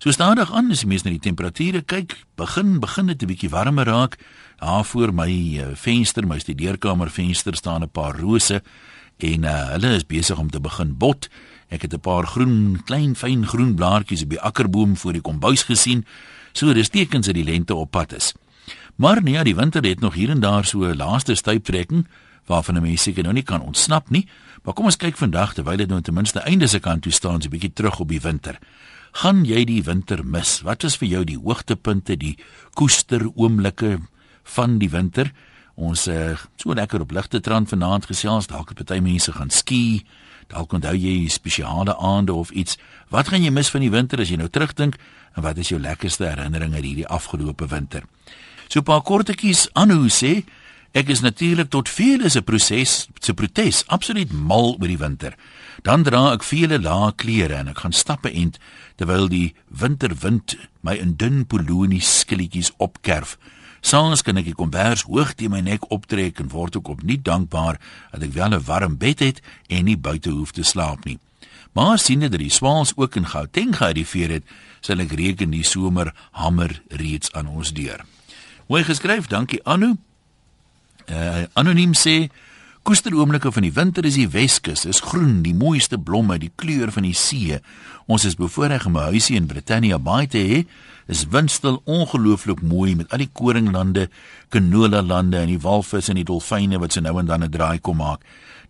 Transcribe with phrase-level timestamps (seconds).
[0.00, 3.50] So stadig aan as die mense na die temperature kyk, begin begin dit 'n bietjie
[3.52, 4.16] warmer raak.
[4.56, 5.28] Daar voor my
[5.60, 8.62] uh, venster, my studeerkamer venster staan 'n paar rose
[9.18, 11.28] en uh, hulle is besig om te begin bot.
[11.68, 15.62] Ek het 'n paar groen, klein fyn groen blaartjies op die akkerboom voor die kombuis
[15.62, 16.06] gesien.
[16.52, 18.32] So dis tekens dat die lente op pad is.
[18.96, 22.08] Maar nee, die winter het nog hier en daar so 'n laaste stuiptrekking
[22.46, 24.26] waarvan 'n mens seker nou nie kan ontsnap nie.
[24.64, 27.42] Maar kom ons kyk vandag terwyl dit nou ten minste einde se kant toe staan,
[27.42, 28.58] so 'n bietjie terug op die winter.
[29.12, 30.60] Gaan jy die winter mis?
[30.62, 32.36] Wat is vir jou die hoogtepunte, die
[32.78, 33.98] koester oomblikke
[34.54, 35.32] van die winter?
[35.74, 40.04] Ons uh, so lekker op ligte trant vanaand gesels, dalk het party mense gaan ski,
[40.52, 42.78] dalk onthou jy spesiale aande of iets.
[43.10, 44.98] Wat gaan jy mis van die winter as jy nou terugdink
[45.34, 48.06] en wat is jou lekkerste herinneringe hierdie afgelope winter?
[48.68, 50.44] So 'n paar kortetjies aan hoe sê
[50.90, 55.36] Ek is natuurlik tot vele se proses se protes absoluut mal oor die winter.
[55.82, 58.58] Dan dra ek vele lae klere en ek gaan stappe ent
[59.00, 63.38] terwyl die winterwind my in dun polonie skilletjies opkerf.
[63.80, 67.80] Soms kan ek die kombers hoog teen my nek optrek en word ook opnuut dankbaar
[68.12, 71.18] dat ek wel 'n warm bed het en nie buite hoef te slaap nie.
[71.72, 74.44] Maar sien dit dat die swaals ook in Gauteng gearriveer het,
[74.80, 78.04] sal ek reken die somer hamer reeds aan ons deur.
[78.66, 79.96] Mooi geskryf, dankie Anu.
[81.10, 82.30] Uh, anoniem sê
[82.82, 87.04] koesteroomblikke van die winter is die Weskus, is groen, die mooiste blomme, die kleur van
[87.06, 87.58] die see.
[88.10, 90.66] Ons is bevoorreg om 'n huisie in Britannia Bay te hê.
[91.06, 94.08] Is windstil ongelooflik mooi met al die koringlande,
[94.48, 97.80] canola lande en die walvis en die dolfyne wat se nou en dan 'n draai
[97.80, 98.20] kom maak.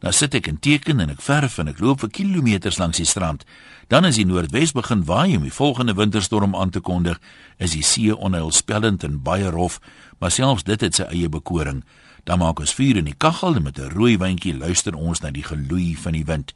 [0.01, 3.07] Dan sit ek en teken en ek verf en ek loop vir kilometers langs die
[3.07, 3.45] strand.
[3.89, 7.21] Dan as die noordwes begin waai om die volgende winterstorm aan te kondig,
[7.59, 9.81] is die see onheilspellend en baie rof,
[10.19, 11.85] maar selfs dit het sy eie bekoring.
[12.25, 15.31] Dan maak ons vuur in die kaggel en met 'n rooi wyntjie luister ons na
[15.31, 16.55] die geloei van die wind.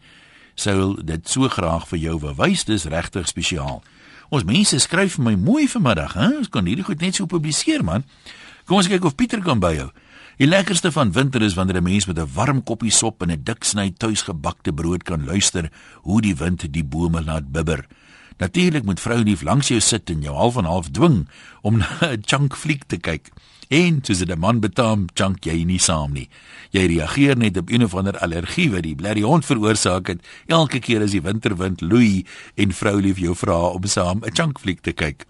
[0.55, 3.83] Sou dit so graag vir jou bewys, dis regtig spesiaal.
[4.29, 6.29] Ons mense skryf vir my mooi vanmiddag, hè?
[6.39, 8.05] Ons kan hierdie goed net so publiseer, man.
[8.65, 9.91] Kom ons kyk of Pieter kan by jou.
[10.37, 13.43] Die lekkerste van winter is wanneer 'n mens met 'n warm koppie sop en 'n
[13.43, 15.71] dik sny tuisgebakte brood kan luister
[16.03, 17.87] hoe die wind die bome laat bibber.
[18.39, 21.29] Natuurlik moet vrou lief langs jou sit en jou half en half dwing
[21.63, 23.31] om 'n chunk fliek te kyk.
[23.69, 26.29] En soos dit 'n man betaam, chunk jy nie saam nie.
[26.71, 30.79] Jy reageer net op een of ander allergie wat die blerrie hond veroorsaak het elke
[30.79, 32.25] keer as die winterwind loei
[32.55, 35.27] en vrou lief jou vra om saam 'n chunk fliek te kyk.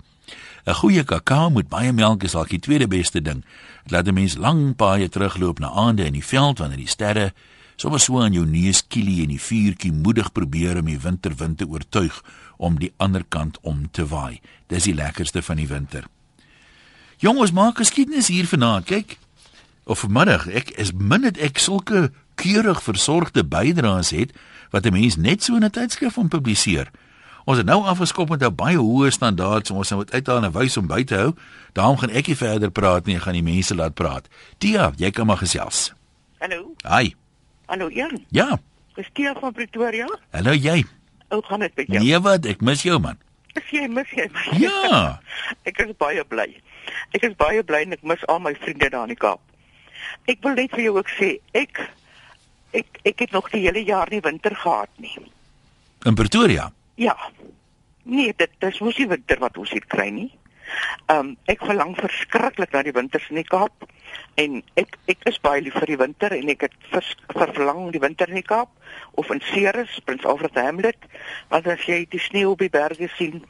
[0.66, 3.44] 'n Goeie kakao met baie melk is al die tweede beste ding.
[3.82, 7.32] Dit laat 'n mens lang paaie terugloop na aande in die veld wanneer die sterre
[7.76, 11.66] sommer so aan jou neus kielie en die vuurtjie moedig probeer om die winterwind te
[11.66, 12.22] oortuig
[12.56, 14.40] om die ander kant om te waai.
[14.66, 16.04] Dis die lekkerste van die winter.
[17.16, 18.84] Jongens, maak geskiedenis hier vanaand.
[18.84, 19.18] Kyk.
[19.84, 22.08] Of vanmiddag, ek is min dit ek sulke
[22.40, 24.32] keurig versorgde bydraes het
[24.72, 26.90] wat 'n mens net so in 'n tydskrif om publiseer.
[27.44, 30.76] Ons het nou afgeskop met 'n baie hoë standaard, so ons moet uithaal en wys
[30.76, 31.34] om by te hou.
[31.72, 34.28] Daarom gaan ek nie verder praat nie, ek gaan die mense laat praat.
[34.58, 35.92] Tia, jy kan maar gesels.
[36.38, 36.74] Hallo.
[36.88, 37.14] Hi.
[37.66, 38.24] Hallo Jan.
[38.30, 38.58] Ja.
[38.94, 40.06] Dis Tia van Pretoria.
[40.30, 40.84] Hallo jy.
[41.28, 42.04] Hoe gaan dit met jou?
[42.04, 43.18] Nee wat, ek mis jou man.
[43.54, 44.58] Is jy mis jy my?
[44.58, 45.20] Ja.
[45.68, 46.48] ek is baie bly.
[47.16, 49.40] Ek is baie bly en ek mis al my vriende daar in die Kaap.
[50.30, 51.82] Ek wil net vir jou ook sê, ek
[52.74, 55.14] ek ek het nog die hele jaar nie winter gehad nie.
[56.04, 56.70] In Pretoria.
[57.00, 57.14] Ja.
[58.04, 60.30] Nee, dit dis mos nie winter wat ons hier kry nie.
[61.06, 63.84] Ehm um, ek verlang verskriklik na die winters in die Kaap
[64.40, 68.00] en ek ek is baie lief vir die winter en ek het vers, verlang die
[68.02, 68.72] winter in die Kaap
[69.20, 71.08] of in Ceres, Prins Alfred Hamlet,
[71.52, 73.42] want as jy die sneeu op die berge sien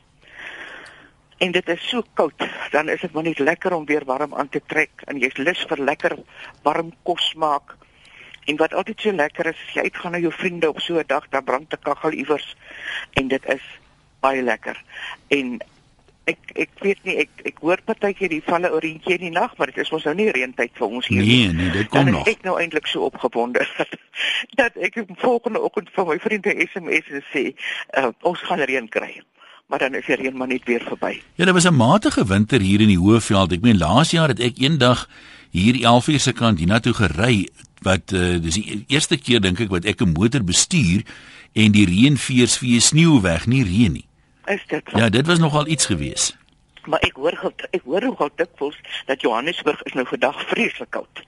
[1.38, 4.48] en dit is so koud, dan is dit maar net lekker om weer warm aan
[4.48, 6.16] te trek en jy's lus vir lekker
[6.62, 7.76] warm kos maak.
[8.44, 11.06] En wat altyd so lekker is, as jy uitgaan na jou vriende op so 'n
[11.06, 12.56] dag, dan brand 'n kaggel iewers
[13.12, 13.62] en dit is
[14.20, 14.82] baie lekker.
[15.28, 15.60] En
[16.24, 19.66] ek ek weet nie ek ek hoor partykeer die valle orientjie in die nag, maar
[19.66, 22.28] dit is mos nou nie reëntyd vir ons hier Nee, nee, dit kom nog.
[22.28, 23.66] ek nou eintlik so opgewonde
[24.60, 27.44] dat ek volgende oggend van my vriende SMS en sê,
[27.98, 29.20] uh, ons gaan reën kry.
[29.66, 31.20] Maar dan is die reën maar net weer verby.
[31.34, 33.52] Ja, daar was 'n matige winter hier in die Hoëveld.
[33.52, 35.08] Ek meen laas jaar het ek eendag
[35.50, 37.48] hier 11 uur se kant hiernatoe gery
[37.82, 41.02] wat uh, dis die eerste keer dink ek wat ek 'n motor bestuur
[41.52, 44.06] en die reën veers vee sneeu weg, nie reën nie.
[44.46, 44.82] Is dit?
[44.90, 44.98] so?
[44.98, 46.36] Ja, dit was nogal iets gewees.
[46.84, 51.22] Maar ek hoor ek hoor nogal dikwels dat Johannesburg is nou vandag vreeslik koud.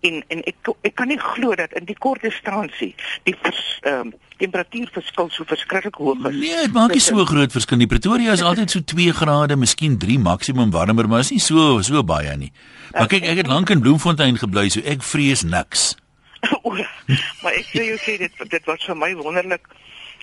[0.00, 2.94] En en ek ek kan nie glo dat in die kort distansie
[3.28, 6.38] die vers, um, temperatuurverskil so verskriklik hoog is.
[6.40, 7.88] Nee, dit maak nie so groot verskil nie.
[7.90, 12.04] Pretoria is altyd so 2 grade, miskien 3 maksimum warmer, maar is nie so so
[12.06, 12.52] baie nie.
[12.94, 15.92] Maar kyk, ek het lank in Bloemfontein gebly, so ek vrees niks.
[17.42, 19.66] Maar ek sê jy sê dit dit was vir my wonderlik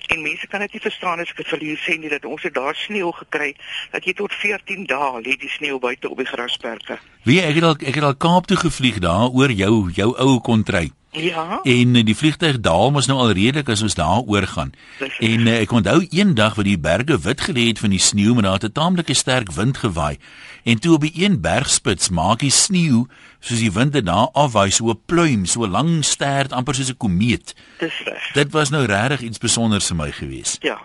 [0.08, 2.44] En mense kan dit nie verstaan as ek dit vir julle sê nie dat ons
[2.48, 3.50] het daar sneeu gekry
[3.92, 7.00] dat jy tot 14 dae lê die sneeu buite op die grasperke.
[7.28, 10.40] Wie ek het al ek het al Kaap toe gevlieg daar oor jou jou ou
[10.40, 10.92] kontry.
[11.18, 11.60] Ja.
[11.64, 14.74] En eh, die vliegtuig daal mos nou al redelik as ons daar oor gaan.
[15.00, 18.34] Dis En uh, ek onthou eendag wat die berge wit gelê het van die sneeu,
[18.34, 20.18] maar daar het 'n taamlike sterk wind gewaai.
[20.64, 23.06] En toe op die een bergspits maak die sneeu
[23.40, 26.90] soos die wind dit daar afwaai so 'n pluim, so 'n lang stert amper soos
[26.90, 27.56] 'n komeet.
[27.80, 28.32] Dis reg.
[28.34, 30.58] Dit was nou regtig iets spesiaals vir my gewees.
[30.60, 30.82] Ja.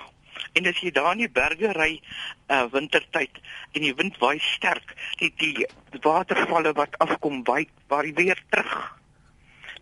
[0.52, 2.00] En as jy daar in die berge ry
[2.49, 3.40] uh wintertyd
[3.73, 5.67] en die wind waai sterk, die die
[6.00, 9.01] watervalle wat afkom waai waar weer terug.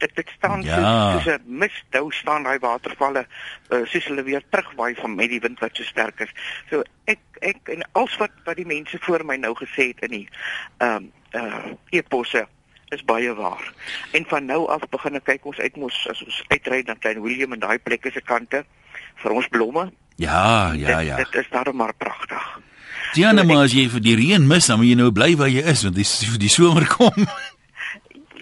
[0.00, 0.76] Dit dit staan Ja.
[1.12, 3.26] soos soos 'n misdou staan daai watervalle
[3.70, 6.32] uh, soos hulle weer terugwaai van met die wind wat so sterk is.
[6.70, 10.10] So ek ek en alles wat wat die mense voor my nou gesê het in
[10.10, 10.28] die
[10.78, 11.04] ehm
[11.36, 12.46] uh eposse
[12.90, 13.72] is baie waar.
[14.12, 17.22] En van nou af begin ek kyk ons uit mos as ons uitry na Klein
[17.22, 18.64] Willem en daai plekke se kante
[19.22, 19.92] vir ons blomme.
[20.16, 21.16] Ja, ja, dit, ja.
[21.16, 22.58] Dit is daarom maar pragtig.
[23.14, 25.62] Diana, maar as jy vir die reën mis, dan moet jy nou bly waar jy
[25.70, 26.06] is want die
[26.38, 27.26] die somer kom.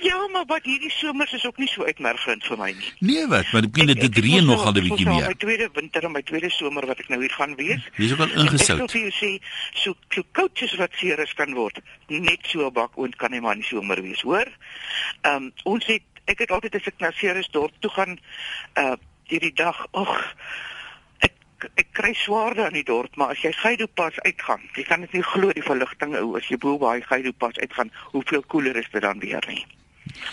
[0.08, 2.92] Ja, maar wat hierdie somers is ook nie so uitmergelend vir my nie.
[3.10, 5.36] Nee wat, maar ek weet dit reën nog al 'n bietjie My meer.
[5.36, 7.82] tweede winter en my tweede somer wat ek nou hier gaan wees.
[7.96, 8.90] Jy's ook al Ek wil ingesout.
[8.90, 9.30] vir jou sê,
[9.74, 13.54] so so coaches wat serieus kan word, net so 'n bak oond kan hy maar
[13.54, 14.48] in die somer wees, hoor?
[15.22, 18.18] Ehm um, ons het ek het altyd as ek na serieus dorp toe gaan
[18.76, 18.96] uh
[19.28, 20.34] hierdie dag, ag
[21.58, 25.12] ek kry swaarde aan die dorp, maar as jy Gaido pas uitgaan, jy kan dit
[25.12, 28.86] nie glo die verligting ou as jy bo by Gaido pas uitgaan, hoeveel koeler is
[28.92, 29.64] dit dan weer nie.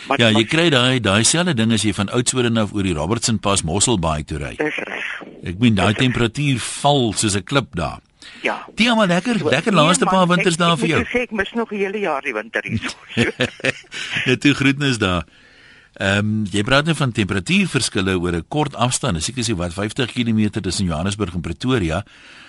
[0.08, 2.94] Maar Ja, jy kry daai daai selfde ding as jy van Oudtshoorn af oor die
[2.94, 4.56] Robertson Pas Mosselbaai toe ry.
[4.56, 5.06] Dis reg.
[5.44, 8.00] Ek meen daai temperatuur val soos 'n klip daar.
[8.42, 8.66] Ja.
[8.76, 11.04] Dit maar lekker, lekker laaste Nee, paar winters ek- daar ek vir jou.
[11.06, 13.34] Sê ek mis nog 'n hele jaar die winter hier.
[14.26, 15.24] Net toe groetnis daar.
[15.96, 19.18] Ehm um, jy praat nou van temperatuurverskille oor 'n kort afstand.
[19.18, 22.04] Ek sê wat 50 km tussen Johannesburg en Pretoria,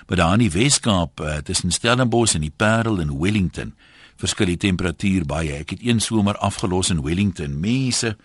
[0.09, 3.75] maar daar in die Wes-Kaap uh, tussen Stellenbosch en die Parel en Wellington
[4.21, 5.61] verskil die temperatuur baie.
[5.61, 7.61] Ek het een somer afgelos in Wellington.
[7.61, 8.17] Mense,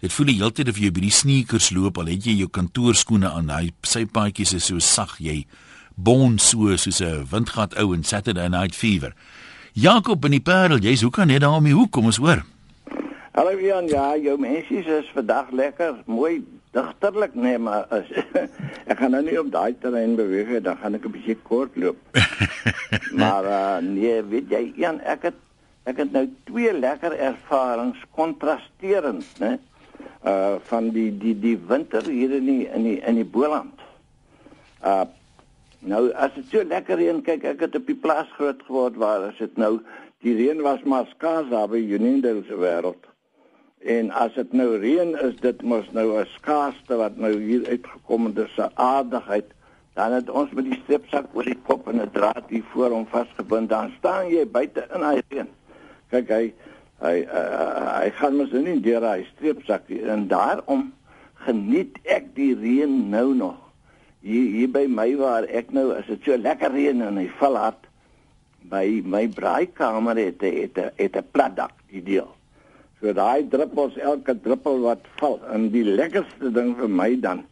[0.00, 2.48] dit voel die hele tyd of jy by die sneakers loop al het jy jou
[2.48, 3.52] kantoorskoene aan.
[3.52, 5.44] Daai sypaadjies is so sag jy
[5.94, 9.14] bon so soos 'n windgat ou in Saturday Night Fever.
[9.72, 12.44] Jakob in die Parel, jy's hoe kan net daar om die hoek kom ons hoor.
[13.34, 16.44] Hallo Jan, ja, jou mensies is vandag lekker, mooi
[16.74, 18.10] digterlik nee, maar as,
[18.90, 21.76] ek gaan nou nie op daai terrein beweeg nie, dan gaan ek 'n bietjie kort
[21.78, 21.98] loop.
[23.22, 25.40] maar uh, nee, weet jy Jan, ek het
[25.84, 29.58] ek het nou twee lekker ervarings kontrasterend, né?
[30.24, 33.80] Uh van die die die winter hier in die in die in die Boland.
[34.82, 35.04] Uh
[35.84, 39.28] nou as dit so lekker reën, kyk ek het op die plaas groot geword waar
[39.28, 39.82] as dit nou
[40.24, 43.04] die reën was maar skaars daar by Unindale se wêreld.
[43.84, 48.24] En as dit nou reën is dit mos nou 'n skaarsste wat nou hier uitgekom
[48.24, 49.44] het, dis 'n aardigheid.
[49.92, 53.06] Dan het ons met die stripsak oor die kop en 'n draad hier voor hom
[53.06, 53.68] vasgebind.
[53.68, 55.48] Dan staan jy buite in hy reën.
[56.08, 56.52] Kyk hy
[56.98, 60.02] hy uh, hy gaan mos nou nie deur hy stripsak nie.
[60.02, 60.92] en daarom
[61.34, 63.58] geniet ek die reën nou nog.
[64.20, 67.56] Hier hier by my waar ek nou as dit so lekker reën en hy val
[67.56, 67.86] hard
[68.62, 72.32] by my braaikamer het het het 'n platdak die deel.
[73.04, 77.42] So daai druppels elke druppel wat val en die lekkerste ding vir my dan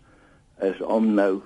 [0.65, 1.43] is om nou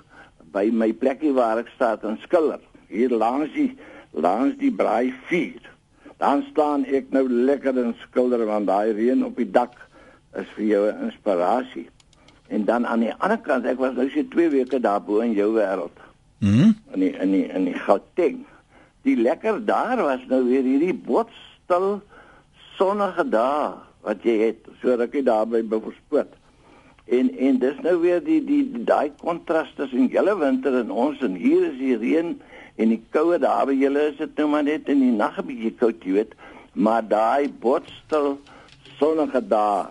[0.55, 3.73] by my plekkie waar ek staan en skilder hier langs die
[4.15, 5.59] langs die braai vuur.
[6.23, 9.75] Dan staan ek nou lekker en skilder want daai reën op die dak
[10.39, 11.89] is vir jou 'n inspirasie.
[12.47, 15.51] En dan aan die ander kant, ek was nou so 2 weke daarbo in jou
[15.59, 15.99] wêreld
[16.39, 16.77] Mhm.
[16.95, 18.45] in die in die in die Gauteng.
[19.03, 22.03] Die lekker daar was nou weer hierdie botstil
[22.79, 23.75] sonnige dae
[24.07, 26.35] wat jy het so rukkie daar by Beaufort.
[27.07, 31.35] En en dis nou weer die die daai kontras tussen julle winter en ons en
[31.39, 32.35] hier is die reën
[32.77, 35.47] en die koue daar by julle is dit nou maar net in die nag 'n
[35.47, 36.35] bietjie koud, jy weet.
[36.75, 38.39] Maar daai botstil
[38.99, 39.87] sonnige dae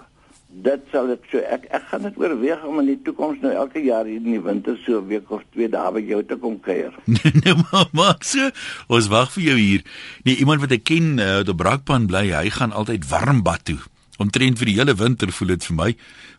[0.55, 3.81] Dit sal ek so ek ek gaan dit oorweeg om in die toekoms nou elke
[3.83, 6.59] jaar hier in die winter so 'n week of twee daar by jou te kom
[6.59, 6.93] kuier.
[7.43, 8.51] nou maar maak so.
[8.87, 9.83] Ons wag vir jou hier.
[10.23, 13.81] Nee, iemand wat ek ken uh, op Brakpan bly, hy gaan altyd warm bad toe.
[14.17, 15.91] Omtrent vir die hele winter voel dit vir my.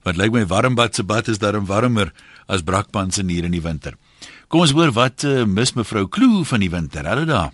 [0.08, 2.12] Wat lyk my warm bad se bad is daarom warmer
[2.48, 4.00] as Brakpan se hier in die winter.
[4.48, 7.04] Kom ons hoor wat uh, mis mevrou Kloo van die winter.
[7.04, 7.52] Hallo daar.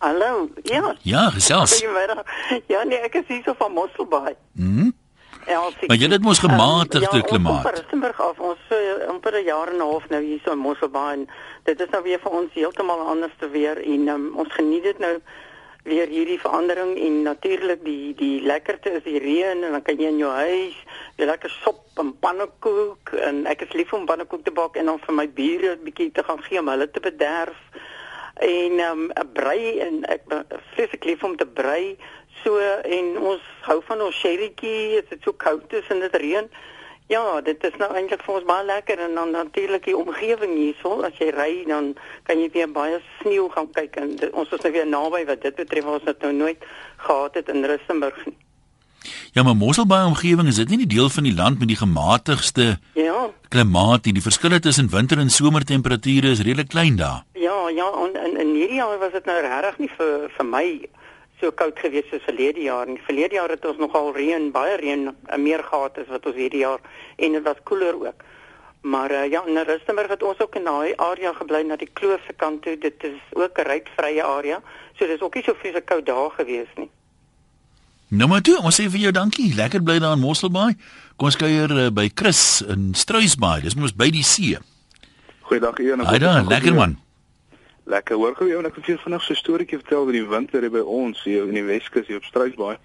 [0.00, 0.96] Hallo, ja.
[1.02, 1.76] Ja, gesels.
[2.72, 4.32] Ja, nee, ek is hier so van Mosselbaai.
[4.56, 4.94] Mhm.
[5.46, 5.88] Elsie.
[5.88, 7.62] Maar jy het mos gematigde um, ja, klimaat.
[7.64, 8.38] Ja, Rustenburg af.
[8.38, 11.28] Ons uh, amper 'n jaar en 'n half nou hier so in Mosselbaai en
[11.64, 14.98] dit is nou weer vir ons heeltemal anders te weer en um, ons geniet dit
[14.98, 15.20] nou
[15.84, 20.10] weer hierdie verandering en natuurlik die die lekkerte is die reën en dan kan jy
[20.12, 20.76] in jou huis
[21.16, 25.00] jy lekker sop en pannekoek en ek is lief om pannekoek te bak en dan
[25.06, 27.56] vir my bure 'n bietjie te gaan gee om hulle te bederf
[28.40, 30.22] en ehm, 'n um, brei en ek
[30.72, 31.96] vreeslik lief om te brei
[32.44, 36.48] so en ons hou van ons sherrytjie as dit so koud is en dit reën
[37.10, 41.00] Ja, dit is nou eintlik vir ons baie lekker en dan natuurlik die omgewing hierso.
[41.02, 41.88] As jy ry dan
[42.22, 45.42] kan jy weer baie sneeu gaan kyk en dit, ons is nou weer naby wat
[45.42, 46.62] dit betref ons het nou nooit
[47.02, 48.36] gehad het in Rustenburg nie.
[49.34, 52.78] Ja, maar Mosselbaai omgewing is dit nie die deel van die land met die gematigste
[52.94, 53.30] Ja.
[53.48, 54.12] klimaat nie.
[54.12, 57.24] Die verskille tussen winter en somertemperature is redelik klein daar.
[57.34, 60.66] Ja, ja, en in in hierdie jaar was dit nou regtig nie vir vir my
[61.40, 63.00] so koud gewees soos verlede jaar nie.
[63.06, 66.64] Verlede jaar het ons nogal reën, baie reën, eh, meer gehad as wat ons hierdie
[66.64, 66.80] jaar
[67.16, 68.24] en dit was koeler ook.
[68.80, 72.20] Maar uh, ja, in Rustenburg het ons ook in daai area gebly na die kloof
[72.26, 72.78] se kant toe.
[72.78, 74.62] Dit is ook 'n rykvrye area.
[74.96, 76.90] So dis ook nie so vreeslik koud daar gewees nie.
[78.08, 79.54] Nou maar toe, ons sê vir jou dankie.
[79.54, 80.74] Lekker bly daar in Mosselbaai.
[81.16, 83.60] Kom ons kuier uh, by Chris in Struisbaai.
[83.60, 84.56] Dis mos by die see.
[85.40, 86.00] Goeiedag Ian.
[86.00, 86.96] Haai daar, lekker man.
[87.90, 88.16] Lekker.
[88.16, 90.26] Hoor gou jou en ek wil vir jou vinnig so 'n storieetjie vertel oor die
[90.26, 92.76] winter hier by ons hier in die Weskus hier op Struisbaai.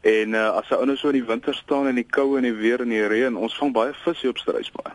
[0.00, 2.52] En uh, as ou nou so in die winter staan in die koue en die
[2.52, 4.92] weer en die reën, ons vang baie vis hier op Struisbaai.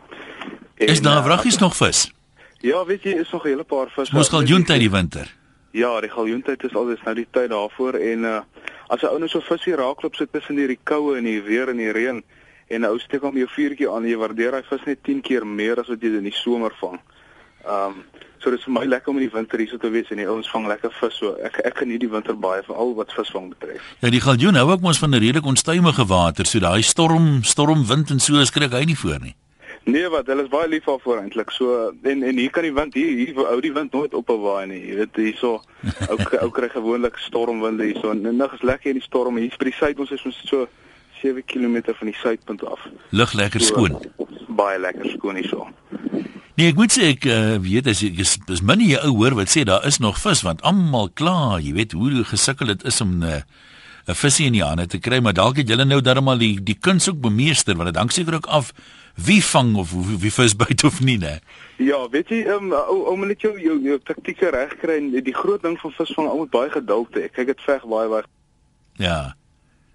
[0.74, 2.10] Is daar uh, wraggies nog vis?
[2.60, 4.10] Ja, weet jy, is nog 'n hele paar vis.
[4.10, 5.30] Mos galjoen tyd die winter.
[5.70, 8.40] Ja, die galjoentyd is altyd nou die tyd daarvoor en uh,
[8.88, 11.76] as 'n ou nou so visie raakloop sit tussen hierdie koue en die weer en
[11.76, 12.22] die reën
[12.66, 15.46] en 'n ou steek hom jou vuurtjie aan, jy waardeer hy vis net 10 keer
[15.46, 16.98] meer as wat jy in die somer vang.
[17.64, 18.04] Ehm um,
[18.40, 20.28] so dis vir my lekker om in die winter hier so te wees en die
[20.28, 21.34] ouens vang lekker vis so.
[21.44, 23.90] Ek ek geniet die winter baie veral wat visvang betref.
[24.00, 28.10] Ja, die galjoen hou ook mos van 'n redelik onstuimige water, so daai storm, stormwind
[28.10, 29.34] en so skrik hy nie voor nie.
[29.84, 31.50] Nee, wat hulle is baie lief daarvoor eintlik.
[31.50, 34.40] So en en hier kan die wind hier hier hou die wind nooit op 'n
[34.40, 34.86] waai nie.
[34.86, 35.62] Jy weet hierso
[36.10, 38.10] ou ou kry gewoonlik stormwinde hierso.
[38.10, 40.68] En nig is lekker in die storm hier by die suid ons is ons so
[41.22, 42.88] 7 km van die suidpunt af.
[43.10, 43.98] Lug lekker skoon.
[44.16, 45.68] So, baie lekker skoon hierso.
[46.58, 49.36] Nee, ek moet sê ek uh, weet as ek is, is min jy ou hoor
[49.38, 53.00] wat sê daar is nog vis want almal klaar, jy weet hoe gesukkel dit is
[53.00, 53.42] om 'n uh,
[54.08, 56.78] 'n visie in die hande te kry, maar dalk het julle nou darmal die die
[56.78, 58.72] kuns ook bemeester want dit hang seker ook af
[59.14, 61.38] wie vang of wie, wie vis byt of nie, né?
[61.76, 65.10] Ja, weet jy, um, ou ou moet net jou jou, jou taktieke reg kry en
[65.12, 67.28] die groot ding van visvang, ou moet baie geduld hê.
[67.32, 68.26] Kyk dit veg baie baie.
[69.00, 69.34] Ja.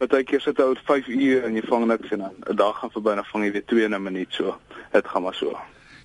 [0.01, 3.09] Partykeer sit ou 5 ure en jy vang niks en dan 'n dag gaan verby
[3.15, 4.57] en dan vang jy weer 2 in 'n minuut so.
[4.91, 5.57] Dit gaan maar so.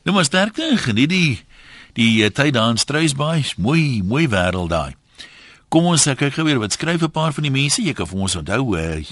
[0.02, 1.44] Nou maar sterkte en geniet die
[1.92, 4.94] die uh, tyd daar in Struisbaai, mooi mooi wêreld daai.
[5.68, 7.82] Kom ons uh, kyk gou weer wat skryf 'n paar van die mense.
[7.82, 9.02] Jy kan vir ons onthou uh, uh,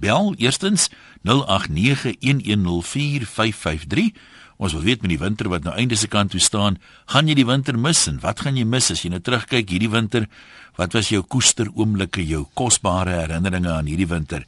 [0.00, 0.90] bel eerstens
[1.22, 4.10] 0891104553.
[4.56, 7.34] Ons wil weet met die winter wat nou einde se kant toe staan, gaan jy
[7.34, 10.28] die winter mis en wat gaan jy mis as jy nou terugkyk hierdie winter?
[10.76, 14.44] Wat was jou koester oomblikke, jou kosbare herinneringe aan hierdie winter?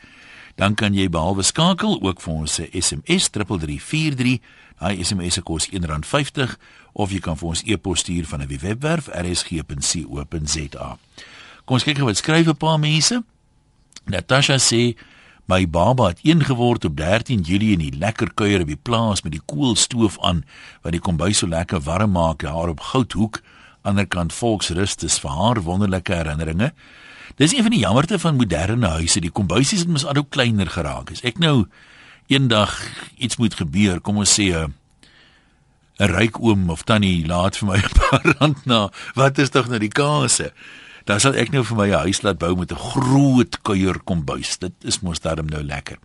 [0.55, 4.39] Dan kan jy behalwe skakel ook vir ons 'n SMS 3343.
[4.79, 6.57] Daai SMS se kos R1.50
[6.93, 10.99] of jy kan vir ons e-pos stuur van 'n webwerf rsg.co.za.
[11.65, 13.23] Kom ons kyk gou wat skryf 'n paar mense.
[14.05, 14.97] Natasha sê
[15.47, 19.23] my baba het een geword op 13 Julie in die lekker kuier op die plaas
[19.23, 20.45] met die koelstoof aan
[20.83, 23.41] wat die kombuis so lekker warm maak daar op Goudhoek
[23.83, 26.73] aanderkant Volksrus dis vir haar wonderlike herinneringe.
[27.37, 30.71] Dis een van die jammerte van moderne huise, die kombuisies het mos al hoe kleiner
[30.71, 31.11] geraak.
[31.11, 31.66] As ek nou
[32.26, 32.76] eendag
[33.16, 34.75] iets moet gebeur, kom ons sê 'n
[36.00, 38.88] 'n ryk oom of tannie laat vir my 'n paar rand na.
[39.14, 40.52] Wat is tog nou die kase?
[41.04, 44.59] Dan sal ek nou vir my 'n huis laat bou met 'n groot kuier kombuis.
[44.59, 45.99] Dit is mos daarom nou lekker.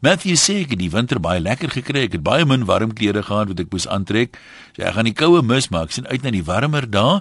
[0.00, 2.08] Matthew sê ek het die winter baie lekker gekry.
[2.08, 4.38] Ek het baie min warm klere gehad wat ek moes aantrek.
[4.76, 7.20] So ek gaan die koue mis, maar ek sien uit na die warmer dae.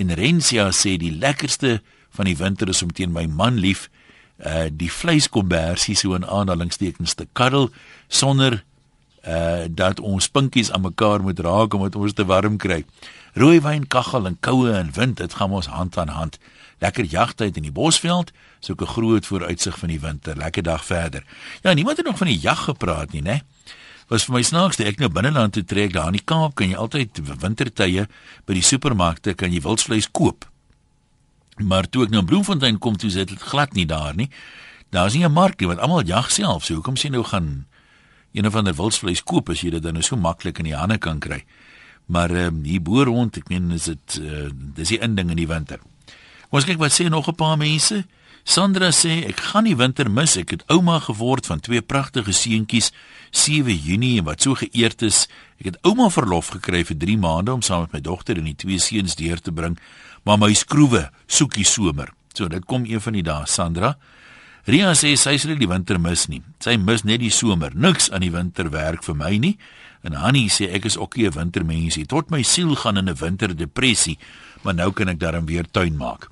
[0.00, 1.82] En Rencia sê die lekkerste
[2.16, 3.88] van die winter is om teen my man lief
[4.42, 7.70] uh die vleiskombersie so in aanhalingstekens te kuddel
[8.08, 8.62] sonder
[9.22, 12.82] uh dat ons pinkies aan mekaar moet raak omdat ons te warm kry.
[13.34, 16.38] Rooi wyn, kaggel en koue en wind, dit gaan ons hand aan hand.
[16.82, 20.36] Lekker jagtyd in die Bosveld, so 'n groot vooruitsig van die winter.
[20.36, 21.24] Lekker dag verder.
[21.62, 23.40] Ja, niemand het nog van die jag gepraat nie, né?
[24.08, 26.76] Was vir my snaaks, ek nou binneland toe trek daar in die Kaap, kan jy
[26.76, 28.08] altyd wintertye
[28.44, 30.51] by die supermarkte kan jy wildsvleis koop.
[31.56, 34.30] Maar toe ek in Bloemfontein kom, toe sit dit glad nie daar nie.
[34.90, 36.64] Daar's nie 'n mark nie, want almal jag self.
[36.64, 37.66] So hoekom sien nou gaan
[38.32, 40.98] een of ander wildsvleis koop as jy dit dan nou so maklik in die hande
[40.98, 41.44] kan kry?
[42.06, 45.36] Maar ehm um, hier boer rond, ek meen is dit uh, dis die inding in
[45.36, 45.80] die winter.
[46.50, 48.04] Ons kyk wat sê nog 'n paar mense.
[48.44, 50.36] Sandra sê ek gaan die winter mis.
[50.36, 52.90] Ek het ouma geword van twee pragtige seentjies
[53.30, 55.28] 7 Junie en wat so geëerd is.
[55.58, 58.58] Ek het ouma verlof gekry vir 3 maande om saam met my dogter en die
[58.58, 59.78] twee seuns deur te bring
[60.24, 62.12] maar my skroewe soekie somer.
[62.34, 63.96] So dit kom een van die dae, Sandra.
[64.64, 66.42] Ria sê sy sal die winter mis nie.
[66.62, 67.74] Sy mis net die somer.
[67.74, 69.56] Niks aan die winter werk vir my nie.
[70.06, 72.06] En Hanni sê ek is ook 'n wintermensie.
[72.06, 74.18] Tot my siel gaan in 'n winterdepressie,
[74.62, 76.28] maar nou kan ek daarom weer tuin maak.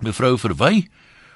[0.00, 0.88] Mevrou Verwy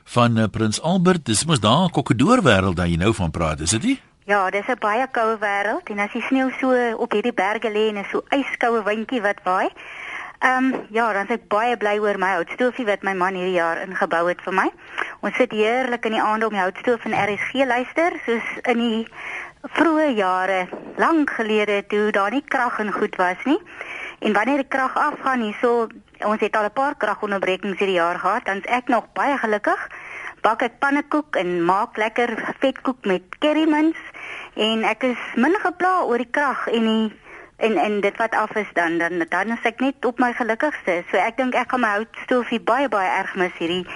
[0.04, 3.60] van uh, Prins Albert, dis mos daar 'n kokkedoor wêreld dat jy nou van praat,
[3.60, 4.00] is dit nie?
[4.26, 7.88] Ja, dis 'n baie koue wêreld en as die sneeu so op hierdie berge lê
[7.88, 9.68] en is so yskoue windjie wat waai.
[10.42, 13.60] Ehm um, ja, dan is ek baie bly oor my houtstoofie wat my man hierdie
[13.60, 14.64] jaar ingebou het vir my.
[15.22, 19.04] Ons sit heerlik in die aande om die houtstoof en RSG luister, soos in die
[19.76, 20.64] vroeë jare,
[20.98, 23.60] lank gelede toe daar nie krag en goed was nie.
[24.18, 25.86] En wanneer die krag afgaan hierso,
[26.26, 29.88] ons het al 'n paar kragonderbrekings hierdie jaar gehad, dan's ek nog baie gelukkig.
[30.42, 33.98] Bak ek pannekoek en maak lekker vetkoek met currymins
[34.54, 37.21] en ek is min gepla oor die krag en die
[37.56, 41.02] en en dit wat af is dan dan dan is ek net op my gelukkigste.
[41.10, 43.86] So ek dink ek gaan my houtstoofie baie baie erg mis hierdie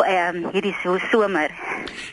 [0.00, 1.50] ehm um, hierdie so somer.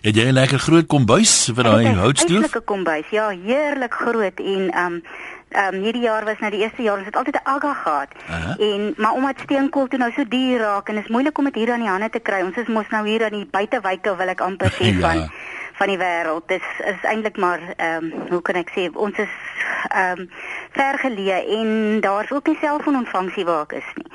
[0.02, 2.56] Het jy 'n lekker groot kombuis vir daai houtstoof?
[2.56, 3.10] 'n kombuis.
[3.10, 5.04] Ja, heerlik groot en ehm um,
[5.50, 8.10] ehm um, hierdie jaar was nou die eerste jaar ons het altyd 'n agga gehad.
[8.30, 8.74] Uh -huh.
[8.74, 11.72] En maar omdat steenkool toe nou so duur raak en is moeilik om dit hier
[11.72, 12.42] aan die hande te kry.
[12.42, 15.00] Ons is mos nou hier aan die buitewyke wil ek amper sê ja.
[15.00, 15.32] van
[15.80, 16.48] van die wêreld.
[16.48, 19.36] Dit is, is eintlik maar ehm um, hoe kan ek sê ons is
[19.90, 20.30] ehm um,
[20.76, 21.70] ver geleë en
[22.04, 24.10] daar's ook nie selfoonontvanksie waar ek is nie.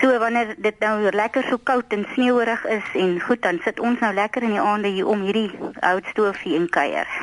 [0.00, 4.00] So wanneer dit nou lekker so koud en sneeuerig is en goed dan sit ons
[4.00, 5.50] nou lekker in die aande hier om hierdie
[5.80, 7.20] houtstoofie en kuier.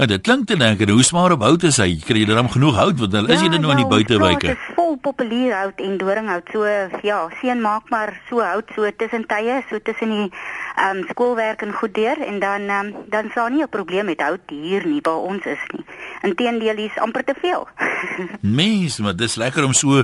[0.00, 0.88] Ja, dit klink te lekker.
[0.88, 1.90] Hoe smaak op hout is hy?
[2.00, 4.46] Kry jy dan genoeg hout want hulle ja, is jy nou ja, in die buitewyke?
[4.46, 6.48] Dit is vol populier hout en doringhout.
[6.54, 6.70] So
[7.04, 11.66] ja, seën maak maar so hout so tussen tye, so tussen die ehm um, skoolwerk
[11.66, 15.04] en goed deur en dan um, dan sal nie 'n probleem met hout hier nie
[15.04, 15.84] waar ons is nie.
[16.24, 17.68] Inteendeel is amper te veel.
[18.60, 20.00] Mens, maar dis lekker om so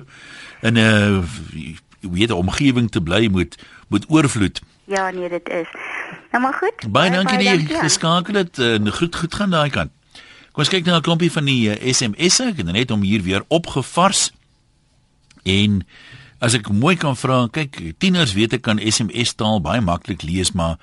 [0.61, 1.25] in 'n
[2.00, 3.57] weet 'n omgewing te bly moet
[3.88, 4.61] moet oorvloed.
[4.85, 5.69] Ja, nee, dit is.
[6.33, 6.91] Nou maar goed.
[6.93, 9.93] Baie dankie dat jy geskakel het en goed goed gaan daai kant.
[10.53, 13.23] Kom ons kyk nou 'n klompie van die uh, SMS'e, ek het net om hier
[13.23, 14.33] weer opgevars.
[15.45, 15.83] En
[16.39, 20.53] as ek mooi kan vra, kyk, tieners weet ek kan SMS taal baie maklik lees,
[20.53, 20.79] maar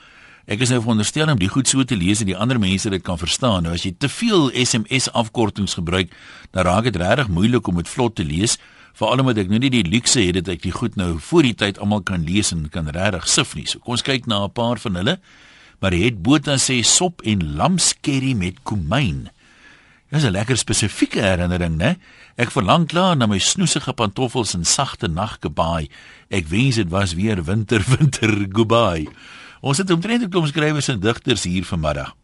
[0.46, 3.02] ek is nou veronderstel om die goed so te lees dat die ander mense dit
[3.02, 3.64] kan verstaan.
[3.64, 6.14] Nou as jy te veel SMS afkortings gebruik,
[6.52, 8.58] dan raak dit regtig moeilik om dit vlot te lees
[8.94, 11.56] veral omdat ek nou nie die luukse het dat ek die goed nou voor die
[11.58, 13.66] tyd almal kan lees en kan regtig sif nie.
[13.66, 15.20] So kom ons kyk na 'n paar van hulle.
[15.80, 19.30] Maar het Botha sê sop en lamskerry met komyn.
[20.10, 21.98] Dis 'n lekker spesifieke herinnering, né?
[22.38, 25.90] Ek verlang klaar na my snoesige pantoffels en sagte naggebaai.
[26.30, 29.08] Ek wens dit was weer winter, winter, goodbye.
[29.62, 32.16] Ons het omtrent 'n klomp skrywers en digters hier vanmiddag.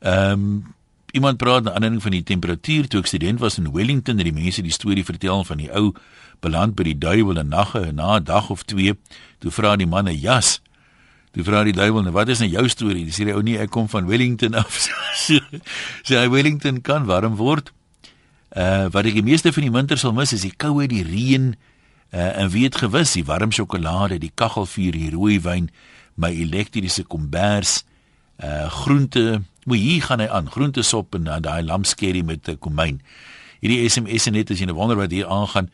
[0.00, 0.74] Ehm um,
[1.14, 4.34] Iemand praat na aanleiding van die temperatuur toe ek student was in Wellington en die
[4.34, 5.92] mense die storie vertel van die ou
[6.42, 8.96] beland by die duiwel en nagge na 'n dag of twee.
[9.38, 10.58] Toe vra die man 'n jas.
[11.30, 13.58] Toe vra die duiwel, nou, "Wat is nou jou storie?" Dis sê die ou nee,
[13.58, 14.90] ek kom van Wellington af.
[16.06, 17.70] Sê hy Wellington kan warm word.
[18.56, 21.54] Uh wat ek die meeste van die winter sal mis is die koue, die reën
[22.10, 25.70] uh en weet gewis die warm sjokolade, die kaggelvuur, die rooi wyn,
[26.16, 27.84] my elektriese kombers,
[28.42, 33.00] uh groente Maar hier gaan hy aan, groentesop en daai lamskerry met 'n komyn.
[33.60, 35.70] Hierdie SMS net as jy nou wonder wat hier aangaan,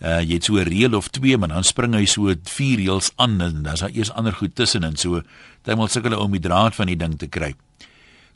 [0.00, 3.12] uh jy het so 'n reël of twee, maar dan spring hy so vier reëls
[3.16, 5.22] aan en dan's daar eers ander goed tussenin, so
[5.66, 7.54] moet sukkel om die draad van die ding te kry.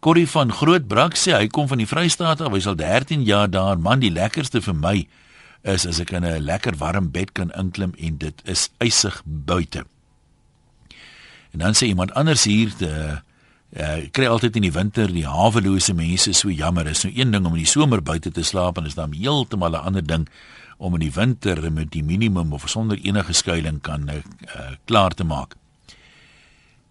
[0.01, 3.79] Corrie van Grootbrak sê hy kom van die Vrystaat af, hy sal 13 jaar daar,
[3.79, 5.07] man, die lekkerste vir my
[5.63, 9.85] is as ek in 'n lekker warm bed kan inklim en dit is ysig buite.
[11.53, 13.21] En dan sê iemand anders hier, die
[13.77, 16.89] Ek kry altyd in die winter die hawelose mense so jammer.
[16.89, 19.77] Is nou een ding om in die somer buite te slaap en is dan heeltemal
[19.77, 20.29] 'n ander ding
[20.79, 24.23] om in die winter met die minimum of sonder enige skuilings kan uh,
[24.85, 25.55] klaar te maak.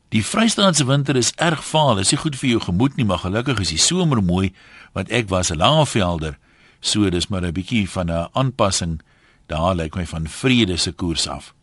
[0.09, 1.97] Die Vrystaatse winter is erg vaal.
[1.99, 4.53] Is nie goed vir jou gemoed nie, maar gelukkig is die somer mooi
[4.93, 6.37] want ek was 'n laafvelder.
[6.79, 9.01] So dis maar 'n bietjie van 'n aanpassing
[9.47, 11.56] daar lyk my van vrede se koers af.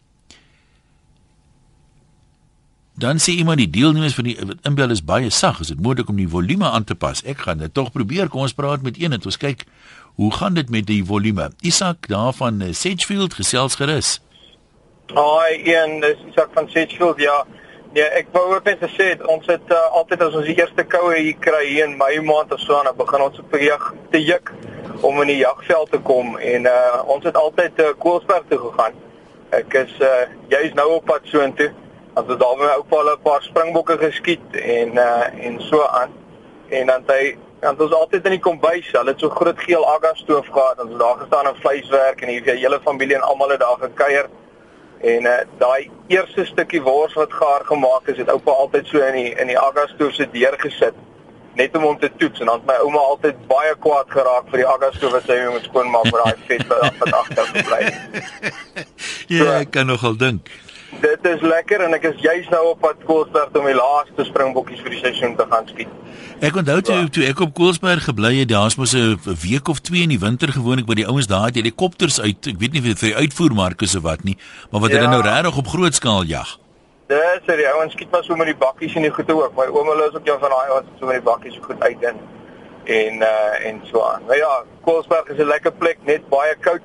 [2.97, 5.59] Dan sê iemand die deelnemers van die inbel is baie sag.
[5.61, 7.25] Is dit moontlik om die volume aan te pas?
[7.27, 8.29] Ek gaan dit tog probeer.
[8.31, 9.65] Kom ons praat met een en ons kyk
[10.15, 11.49] hoe gaan dit met die volume.
[11.67, 14.21] Isak daarvan uh, Sedgefield gesels gerus.
[15.11, 17.19] Hi, een dis Isak van Sedgefield.
[17.19, 17.43] Ja.
[17.95, 21.37] Ja, ek wou net sê ons het uh, altyd as ons die eerste koue hier
[21.43, 24.51] kry hier in Mei maand of so, dan begin ons op jag te juk
[25.07, 28.99] om in die jagveld te kom en uh, ons het altyd uh, Koelsberg toe gegaan.
[29.55, 31.71] Ek is uh, juis nou op pad soontoe.
[32.15, 36.13] Ons het daar met my oupa 'n paar springbokke geskiet en uh en so aan.
[36.69, 40.15] En dan hy dan ons altyd in die kombuis, hulle het so groot geel agga
[40.15, 40.81] stoof gehad.
[40.83, 43.79] Ons het daar gestaan en vleiswerk en hier vir hele familie en almal het daar
[43.81, 44.29] gekuier.
[45.01, 49.15] En uh, daai eerste stukkie wors wat gaar gemaak is, het oupa altyd so in
[49.15, 50.95] die in die agastoof se deur gesit
[51.55, 54.63] net om hom te toets en dan het my ouma altyd baie kwaad geraak vir
[54.63, 58.23] die agastoof wat sy moet skoonmaak vir daai vet wat van agter gebly het.
[59.37, 60.51] ja, ek kan nogal dink.
[61.01, 64.81] Dit is lekker en ek is juis nou op pad Koelsberg om die laaste springbokkies
[64.85, 65.89] vir die seisoen te gaan skiet.
[66.41, 67.09] Ek onthou toe Ja.
[67.09, 70.49] toe ek op Koelsberg gebly het, daar's mos 'n week of 2 in die winter
[70.53, 72.47] gewoonlik by die ouens daar het helikopters uit.
[72.47, 74.37] Ek weet nie dit vir die uitvoermarkte of wat nie,
[74.71, 75.11] maar wat hulle Ja.
[75.11, 76.59] nou regtig op groot skaal jag.
[77.09, 79.55] Dis so die ouens skiet maar so met die bakkies en die goede ook.
[79.57, 81.81] My ouma hulle is ook een van daai ouens wat so met die bakkies goed
[81.81, 82.17] uit in
[82.87, 84.23] en uh en so aan.
[84.27, 86.81] Nou ja, Koelsberg is 'n lekker plek, net baie koud.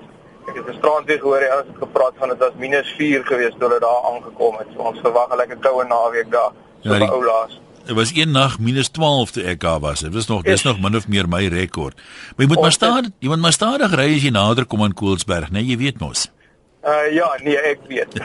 [0.49, 3.67] Ek het gisterand weer gehoor die ouens het gepraat van dit was -4 geweest toe
[3.67, 4.67] hulle daar aangekom het.
[4.75, 6.51] So ons verwag 'n lekker koue naweek daar.
[6.83, 7.59] So Ja, die- ou laas.
[7.85, 9.99] Dit was een nag minus 12 toe ek daar was.
[9.99, 11.95] Dit was nog dis nog min of meer my rekord.
[11.95, 12.05] Maar
[12.37, 14.93] jy moet maar Ons- stadig, jy moet maar stadig ry as jy nader kom aan
[14.93, 15.51] Koelsberg, né?
[15.51, 16.29] Nee, jy weet mos.
[16.83, 18.13] Uh ja, nee, ek weet.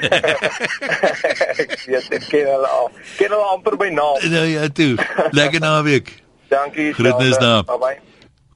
[1.63, 2.91] ek weet, ek ken hulle al.
[3.17, 4.31] Ken hulle amper by naam.
[4.31, 4.95] Nou ja, toe.
[5.31, 6.23] Lekker naweek.
[6.49, 6.93] Dankie.
[6.93, 7.65] Groetnis daar.
[7.65, 7.99] Bye bye.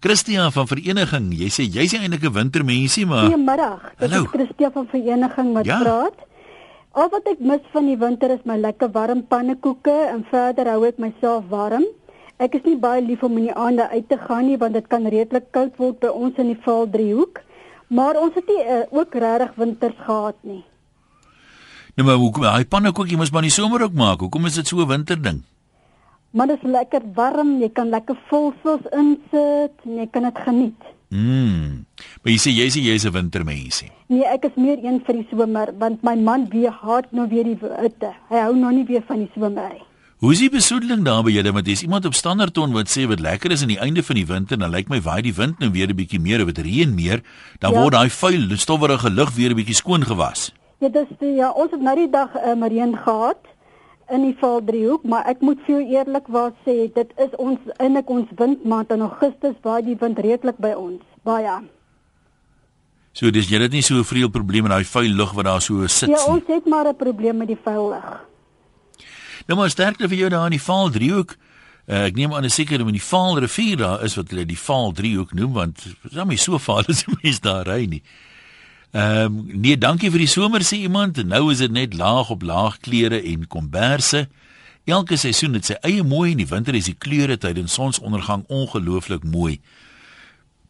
[0.01, 3.93] Christian van vereniging, jy sê jy's eintlik 'n wintermensie, maar Goeiemiddag.
[3.99, 5.79] Dit is Christia van Vereniging wat Ja.
[5.83, 6.15] praat.
[6.93, 10.87] Al wat ek mis van die winter is my lekker warm pannekoeke en verder hou
[10.87, 11.85] ek myself warm.
[12.39, 14.87] Ek is nie baie lief om in die aande uit te gaan nie want dit
[14.87, 17.41] kan redelik koud word by ons in die Val driehoek.
[17.89, 20.65] Maar ons het nie uh, ook regtig winters gehad nie.
[21.97, 24.21] nou maar hoekom hy pannekoekie mos maar in die somer ook maak.
[24.21, 25.43] Hoekom is dit so 'n winterding?
[26.31, 30.83] Maar dit is lekker warm, jy kan lekker vulsels insit en jy kan dit geniet.
[31.09, 31.87] Mm.
[32.23, 33.91] Maar jy sê jy sê jy's 'n wintermensie.
[34.09, 37.45] Nee, ek is meer een vir die somer want my man weer haat nou weer
[37.45, 38.13] die hitte.
[38.29, 39.83] Hy hou nog nie weer van die somer nie.
[40.19, 41.53] Hoe is die besoedeling daar by julle?
[41.53, 44.27] Want dis iemand op standaardton wat sê wat lekker is aan die einde van die
[44.27, 47.23] winter, dan lyk my waai die wind nou weer 'n bietjie meer, dit reën meer,
[47.61, 47.81] dan Ja.
[47.81, 50.53] word daai vuil, stowwerige lug weer 'n bietjie skoon gewas.
[50.81, 53.39] Ja, dis die, ja, ons het nou die dag 'n um, reën gehad
[54.11, 58.29] in die Valdriehoek, maar ek moet vir jou eerlikwaar sê, dit is ons eintlik ons
[58.37, 61.03] windmaand in Augustus waar die wind redelik by ons.
[61.25, 61.59] Baie.
[63.13, 65.61] So dis jy het nie so 'n vreel probleem met daai vuil lug wat daar
[65.61, 66.27] so sit Ja, nie.
[66.35, 68.21] ons het maar 'n probleem met die vuil lug.
[69.47, 71.37] Nou maar sterkte vir jou daar in die Vaal driehoek.
[71.89, 74.59] Uh, ek neem aan 'n seker in die Vaal rivier daar is wat hulle die
[74.59, 77.87] Vaal driehoek noem want dit is nou nie so vaal as 'n mens daar ry
[77.87, 78.03] nie.
[78.91, 81.21] Ehm um, nee, dankie vir die somer sê iemand.
[81.25, 84.29] Nou is dit net laag op laag klere en komberse.
[84.89, 89.27] Elke seisoen het sy eie mooi en die winter is die kleure tydens sonsondergang ongelooflik
[89.29, 89.59] mooi.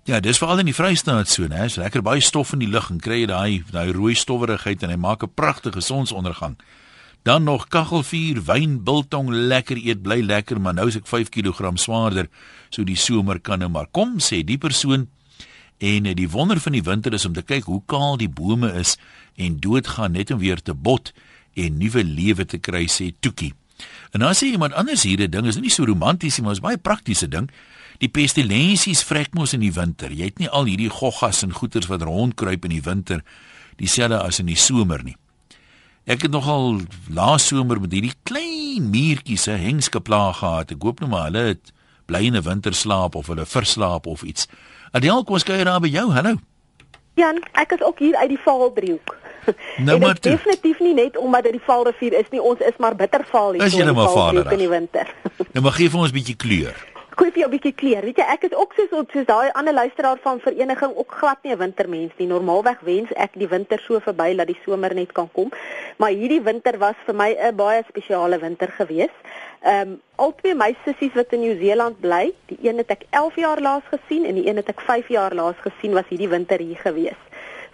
[0.09, 1.67] Ja, dis veral in die Vrystaat so, né?
[1.69, 4.91] Is lekker baie stof in die lug en kry jy daai daai rooi stowwerigheid en
[4.91, 6.57] hy maak 'n pragtige sonsondergang.
[7.23, 11.77] Dan nog kaggelvuur, wyn, biltong, lekker eet, bly lekker, maar nou is ek 5 kg
[11.77, 12.29] swaarder,
[12.71, 15.09] so die somer kan nou maar kom, sê die persoon.
[15.79, 18.97] En die wonder van die winter is om te kyk hoe kaal die bome is
[19.37, 21.13] en doodgaan net om weer te bot
[21.55, 23.55] en nuwe lewe te kry, sê Toekie.
[24.11, 26.61] En dan sê iemand anders hier 'n ding, is nie so romanties nie, maar is
[26.61, 27.51] baie praktiese ding.
[27.99, 30.13] Die pestilensies vrek mos in die winter.
[30.13, 33.25] Jy het nie al hierdie goggas en goeters wat rondkruip in die winter
[33.77, 35.17] dieselfde as in die somer nie.
[36.09, 36.81] Ek het nogal
[37.13, 40.71] laas somer met hierdie klein muurtjies 'n hengske-plaag gehad.
[40.71, 41.73] Ek hoop nou maar hulle het
[42.07, 44.47] bly in 'n winterslaap of hulle verslaap of iets.
[44.99, 46.09] Adel, kom ons kyk daar by jou.
[46.11, 46.35] Hallo.
[47.19, 49.15] Jan, ek is ook hier uit die Vaaldriehoek.
[49.87, 50.35] Nou maar toe.
[50.35, 53.73] definitief nie net omdat dit die Vaalrivier is nie, ons is maar bitterval hier Is
[53.73, 54.51] julle die maar vaderig?
[54.53, 55.09] in die winter.
[55.55, 56.77] Nou maar gee vir ons 'n bietjie kleur.
[57.19, 58.03] Koop jy 'n bietjie kleur.
[58.05, 61.55] Weet jy, ek is ook soos soos daai ander luisteraar van vereniging ook glad nie
[61.55, 62.27] 'n wintermens nie.
[62.29, 65.49] Normaalweg wens ek die winter so verby dat die somer net kan kom.
[65.97, 69.15] Maar hierdie winter was vir my 'n baie spesiale winter gewees.
[69.61, 73.37] Ehm um, al twee my sissies wat in Nieu-Seeland bly, die een het ek 11
[73.43, 76.63] jaar laas gesien en die een het ek 5 jaar laas gesien was hierdie winter
[76.63, 77.19] hier gewees.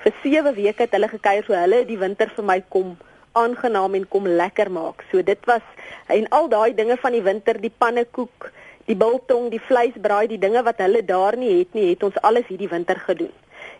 [0.05, 2.97] Vir 7 weke het hulle gekuier so hulle die winter vir my kom
[3.33, 5.05] aangenaam en kom lekker maak.
[5.11, 5.64] So dit was
[6.09, 8.51] en al daai dinge van die winter, die pannekoek,
[8.88, 12.49] die biltong, die vleisbraai, die dinge wat hulle daar nie het nie, het ons alles
[12.49, 13.33] hierdie winter gedoen.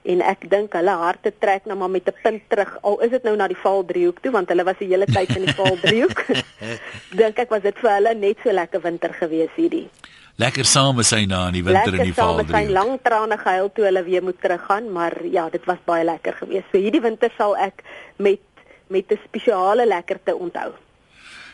[0.04, 2.76] En ek dink hulle harte trek nou maar met 'n punt terug.
[2.82, 5.46] Al is dit nou na die Vaaldriehoek toe want hulle was die hele tyd in
[5.46, 6.24] die Vaaldriehoek.
[7.22, 9.88] dink ek was dit vir hulle net so lekker winter gewees hierdie.
[10.36, 12.36] Lekker same sy na in die winter in lekker die saam val.
[12.42, 16.04] met sy lang trane gehuil toe hulle weer moet teruggaan, maar ja, dit was baie
[16.04, 16.66] lekker geweest.
[16.72, 17.84] So hierdie winter sal ek
[18.16, 18.40] met
[18.88, 20.72] met 'n spesiale lekkerte onthou.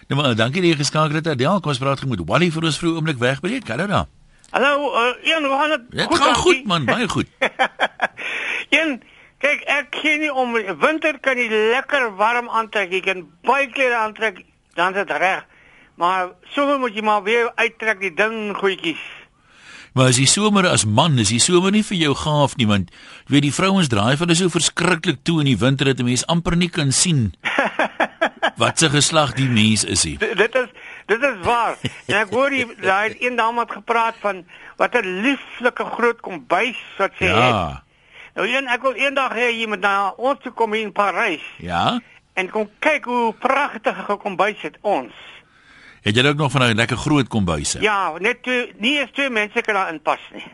[0.08, 1.60] Nou maar dankie dat jy geskakel het Adel.
[1.60, 2.26] Kom ons praat gemoed.
[2.26, 3.68] Wally vir ons vroeg oomblik wegbreek.
[3.68, 4.19] Hallo daar.
[4.50, 5.82] Hallo, uh, Jan, hoe gaan dit?
[5.90, 6.42] Dit gaan dankie.
[6.42, 7.28] goed man, baie goed.
[8.74, 8.96] Jan,
[9.38, 12.90] kyk, ek sien nie om winter kan jy lekker warm aantrek.
[12.90, 14.42] Jy kan baie klere aantrek,
[14.74, 15.46] dan is dit reg.
[16.00, 19.02] Maar soms moet jy maar weer uittrek die ding goedjies.
[19.94, 22.92] Maar as die somer as man is die somer nie vir jou gaaf nie want
[23.26, 26.06] jy weet die vrouens draai van hulle so verskriklik toe in die winter dat 'n
[26.06, 27.34] mens amper nie kan sien
[28.62, 30.16] wat se geslag die mens is nie.
[30.18, 30.70] Dit is
[31.10, 31.76] dit is waar.
[32.06, 34.44] En ek hoor jy daai een dame het gepraat van
[34.78, 37.36] wat 'n lieflike groot kombuis wat sy het.
[37.54, 37.82] Ja.
[38.34, 41.42] Nou een ek wil eendag hê jy moet na ons toe kom hier in Parys
[41.58, 41.98] Ja.
[42.34, 45.12] en kom kyk hoe pragtige kombuis het ons.
[46.02, 47.80] Het jy ook nog van daai lekker groot kombuise?
[47.80, 50.44] Ja, net twee, nie eens twee mense kan daar inpas nie.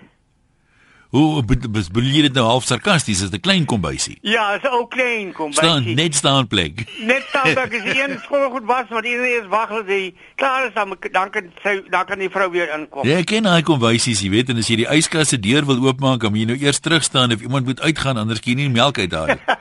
[1.16, 4.18] Hoe be- bedoel jy dit nou half sarkasties is 'n klein kombuisie?
[4.20, 5.57] Ja, is 'n ou klein kombuis.
[5.57, 6.85] Staan net staan plek.
[7.00, 10.66] net staan dat is een skool goed was, maar die is wag dat die klaar
[10.66, 13.07] is dan dan kan sy dan kan die vrou weer inkom.
[13.09, 15.81] Ja, ek ken daai kombuisies, jy weet, en as jy die yskas se deur wil
[15.87, 18.57] oopmaak, dan moet jy nou eers terug staan of iemand moet uitgaan anders kan jy
[18.57, 19.40] nie melk uithaal nie.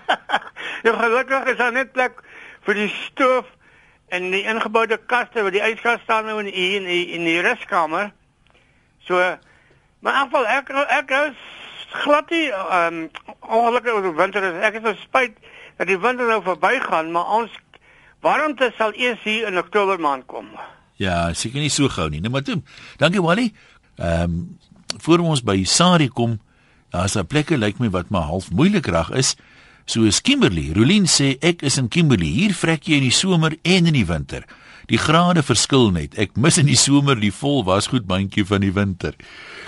[0.85, 2.19] Ja, gelukkig is daar net plek
[2.65, 3.45] vir die stoof
[4.13, 7.39] en die ingeboude kaste waar die yskas staan nou in die, in die, in die
[7.41, 8.11] ruskamer.
[9.07, 9.17] So
[10.05, 10.69] maar in geval ek
[11.01, 11.43] ek is
[12.03, 13.07] glad nie um,
[13.41, 14.57] ongelukkig oor die winter is.
[14.67, 15.37] Ek is nou spyt
[15.79, 17.53] dat die winter nou verbygaan, maar ons
[18.25, 20.51] warmte sal eers hier in Oktober maand kom.
[21.01, 22.21] Ja, seker nie so gou nie.
[22.23, 22.61] Nou maar toe.
[23.01, 23.51] Dankie Wally.
[23.97, 24.37] Ehm um,
[25.01, 26.37] voor ons by Sari kom,
[26.93, 29.35] daar's 'n plekke lyk my wat maar half moeilik reg is.
[29.85, 30.71] Soos Kimberley.
[30.73, 32.31] Rolien sê ek is in Kimberley.
[32.31, 34.45] Hier vrek jy in die somer en in die winter.
[34.89, 36.13] Die grade verskil net.
[36.21, 39.15] Ek mis in die somer die vol wasgoed mandjie van die winter.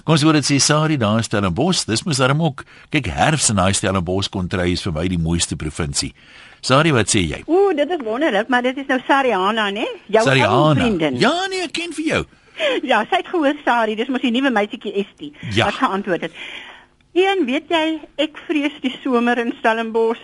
[0.05, 1.85] Kom ons hoor dit sê Sari daar in Stellenbosch.
[1.89, 2.63] Dis mos daarom ook.
[2.93, 6.13] Kyk, herfs in daai Stellenbosch kontry is vir my die mooiste provinsie.
[6.61, 7.41] Sari, wat sê jy?
[7.47, 9.85] Ooh, dit is wonderlik, maar dit is nou Sariana, né?
[10.07, 10.81] Jou ou Sariana.
[10.81, 11.17] vriendin.
[11.21, 12.21] Ja, nee, ek ken vir jou.
[12.91, 15.65] ja, sy het gehoor Sari, dis mos die nuwe meisietjie Estie Ja.
[15.69, 16.33] wat geantwoord het.
[17.17, 17.85] Een, weet jy,
[18.21, 20.21] ek vrees die somer in Stellenbosch.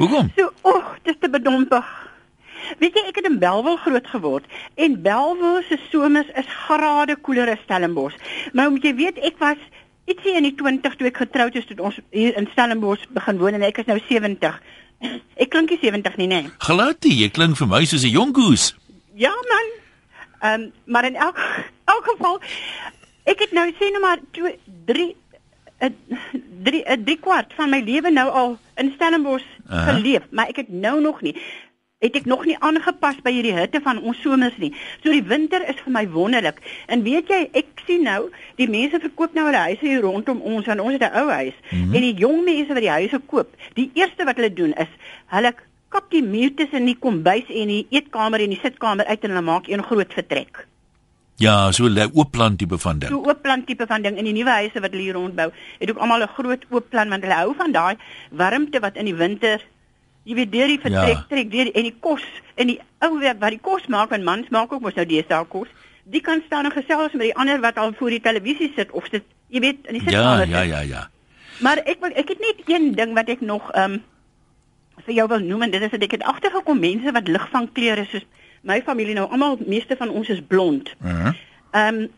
[0.00, 0.28] Hoekom?
[0.36, 1.84] So, oeg, dis te bedompig.
[2.78, 7.50] Weet jy, ek het in Belwel groot geword en Belwel se somers is grade koeler
[7.52, 8.16] as Stellenbosch.
[8.52, 9.60] Maar moet jy weet, ek was
[10.08, 13.58] ietsie in die 20 toe ek getroud is toe ons hier in Stellenbosch begin woon
[13.58, 14.60] en ek is nou 70.
[15.42, 16.48] Ek klink nie 70 nie, nee.
[16.64, 18.72] Glad nie, jy klink vir my soos 'n jong goes.
[19.14, 19.68] Ja man.
[20.40, 21.38] Ehm um, maar in elk
[21.84, 22.40] elk geval
[23.24, 24.58] ek het nou sê nou maar 2
[24.90, 25.14] 3
[26.66, 29.92] 3 3 kwart van my lewe nou al in Stellenbosch Aha.
[29.92, 31.34] geleef, maar ek het nou nog nie
[31.98, 34.70] het ek nog nie aangepas by hierdie hitte van ons somers nie.
[35.02, 36.60] So die winter is vir my wonderlik.
[36.86, 38.28] En weet jy, ek sien nou,
[38.60, 41.56] die mense verkoop nou hulle huise hier rondom ons, want ons het 'n ou huis.
[41.70, 41.94] Mm -hmm.
[41.94, 44.92] En die jong mense wat die huise koop, die eerste wat hulle doen is
[45.26, 45.54] hulle
[45.88, 49.42] kap die muur tussen die kombuis en die eetkamer en die sitkamer uit en hulle
[49.42, 50.66] maak een groot vertrek.
[51.36, 53.10] Ja, so 'n oop plan tipe van ding.
[53.10, 55.50] So oop plan tipe van ding in die nuwe huise wat hulle hier rondbou.
[55.78, 57.96] Het ook almal 'n groot oop plan want hulle hou van daai
[58.30, 59.60] warmte wat in die winter
[60.28, 61.26] jy weet deur die vertrek Ja.
[61.28, 62.24] trek deur die, en die kos
[62.60, 65.44] en die ou wat wat die kos maak want mans maak ook mos nou deesdae
[65.48, 65.68] kos.
[66.04, 69.04] Die kan staan en gesels met die ander wat al voor die televisie sit of
[69.10, 70.48] sit jy weet in die Ja, sitkamer.
[70.48, 70.70] ja, sit.
[70.70, 71.08] ja, ja.
[71.60, 74.02] Maar ek wil ek het net een ding wat ek nog ehm um,
[75.06, 77.72] vir jou wil noem en dit is dat ek het agtergekom mense wat lig van
[77.72, 78.24] kleure soos
[78.62, 80.90] my familie nou almal meeste van ons is blond.
[81.04, 81.32] Uh -huh.
[81.72, 82.08] Ehm um,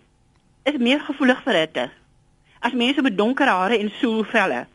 [0.65, 1.91] is meer gevoelig vir hitte.
[2.61, 4.67] As mense met donker hare en soelvelle.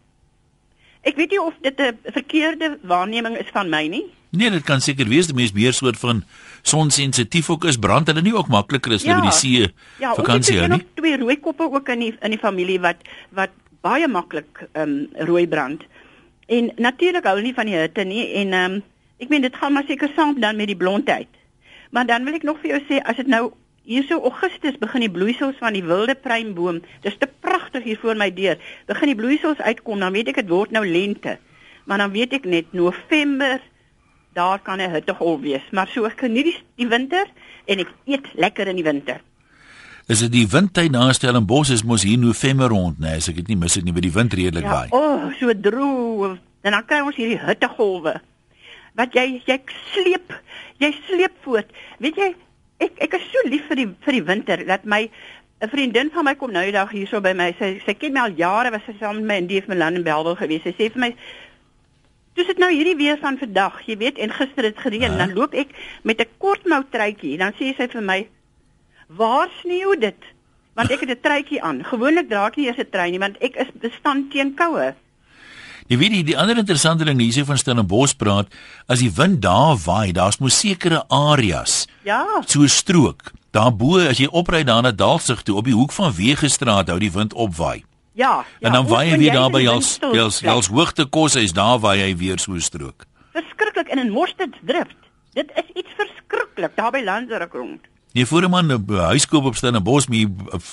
[1.06, 4.06] Ek weet nie of dit 'n verkeerde waarneming is van my nie.
[4.30, 6.24] Nee, dit kan seker wees die mens meer soort van
[6.62, 9.62] sonsensitief ook is, brand hulle nie ook makliker as hulle by die see
[10.02, 10.78] ja, vakansie hou ons het nie.
[10.78, 13.54] nog twee rooi koppe ook in die in die familie wat wat
[13.86, 15.86] baie maklik ehm um, rooi brand.
[16.48, 18.84] En natuurlik hou hulle nie van die hitte nie en ehm um,
[19.24, 21.30] ek meen dit gaan maar seker saam dan met die blondheid.
[21.92, 23.54] Maar dan wil ek nog vir jou sê as dit nou
[23.86, 26.82] hierso Augustus begin die bloeisels van die wilde pruimboom.
[27.06, 28.58] Dis te pragtig hier voor my deur.
[28.90, 31.38] Begin die bloeisels uitkom, dan weet ek dit word nou lente.
[31.86, 33.62] Maar dan weet ek net November
[34.34, 35.64] daar kan 'n hittegolf wees.
[35.72, 37.26] Maar so ek geniet die, die winter
[37.66, 39.22] en ek eet lekker in die winter.
[40.08, 43.48] Is dit die windtyd na Stellenbosch is mos hier November rond, nee, as ek dit
[43.48, 44.88] nie mis het nie, by die wind redelik Ja, waai.
[44.92, 46.38] o, oh, so droog.
[46.62, 48.22] En dan kry ons hierdie hittegolwe.
[48.96, 49.60] Wat jy jy
[49.94, 50.34] sleep,
[50.78, 51.72] jy sleep voort.
[52.00, 52.36] Weet jy,
[52.80, 55.10] ek ek is so lief vir die vir die winter dat my
[55.62, 57.54] 'n vriendin van my kom nou die dag hierso by my.
[57.60, 60.04] Sy sy ken my al jare, was sy saam met my in Dief Milan in
[60.04, 60.64] Belwel gewees.
[60.64, 61.16] Sy sê vir my
[62.36, 65.18] Dis dit nou hierdie weer van vandag, jy weet, en gister het gereën, Ah.
[65.18, 65.70] dan loop ek
[66.04, 68.28] met 'n kortmou truitjie, dan sê sy vir my,
[69.08, 70.22] "Waar sneeu dit?"
[70.76, 71.84] Want ek het 'n truitjie aan.
[71.84, 74.94] Gewoonlik dra ek nie eers 'n trui nie, want ek is bestand teen koue.
[75.88, 78.48] Jy weet die, die ander interessante ding hierso van Stellenbosch praat,
[78.90, 82.26] as die wind daar waai, daar's mos sekere areas, Ja.
[82.48, 83.32] so strook.
[83.54, 87.12] Daarbo as jy opry daar na Dalsig toe op die hoek van Wegestraat hou die
[87.12, 87.84] wind opwaai.
[88.16, 88.68] Ja, ja.
[88.68, 90.50] en dan ook waai hy weer daar by die Els windstil Els bly.
[90.50, 93.06] Els hoogte kos is daar waai hy weer so strook.
[93.34, 94.96] Verskriklik in 'n Morstedsdrift.
[95.34, 97.82] Dit is iets verskriklik daar by Landsruk rond.
[98.16, 100.26] Nee, voor 'n man 'n huiskoop op Stellenbosch, maar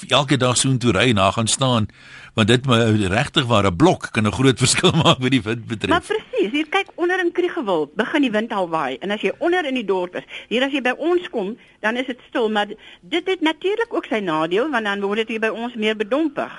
[0.09, 1.87] elke dag so intoe ry en na gaan staan,
[2.35, 2.66] want dit
[3.09, 5.90] regtig waar 'n blok kan 'n groot verskil maak met die wind betref.
[5.90, 9.33] Maar presies, hier kyk onder in Kriegewil, begin die wind al waai en as jy
[9.38, 12.50] onder in die dorp is, hier as jy by ons kom, dan is dit stil,
[12.50, 12.66] maar
[13.00, 16.52] dit het natuurlik ook sy nadeel want dan word dit hier by ons meer bedompig.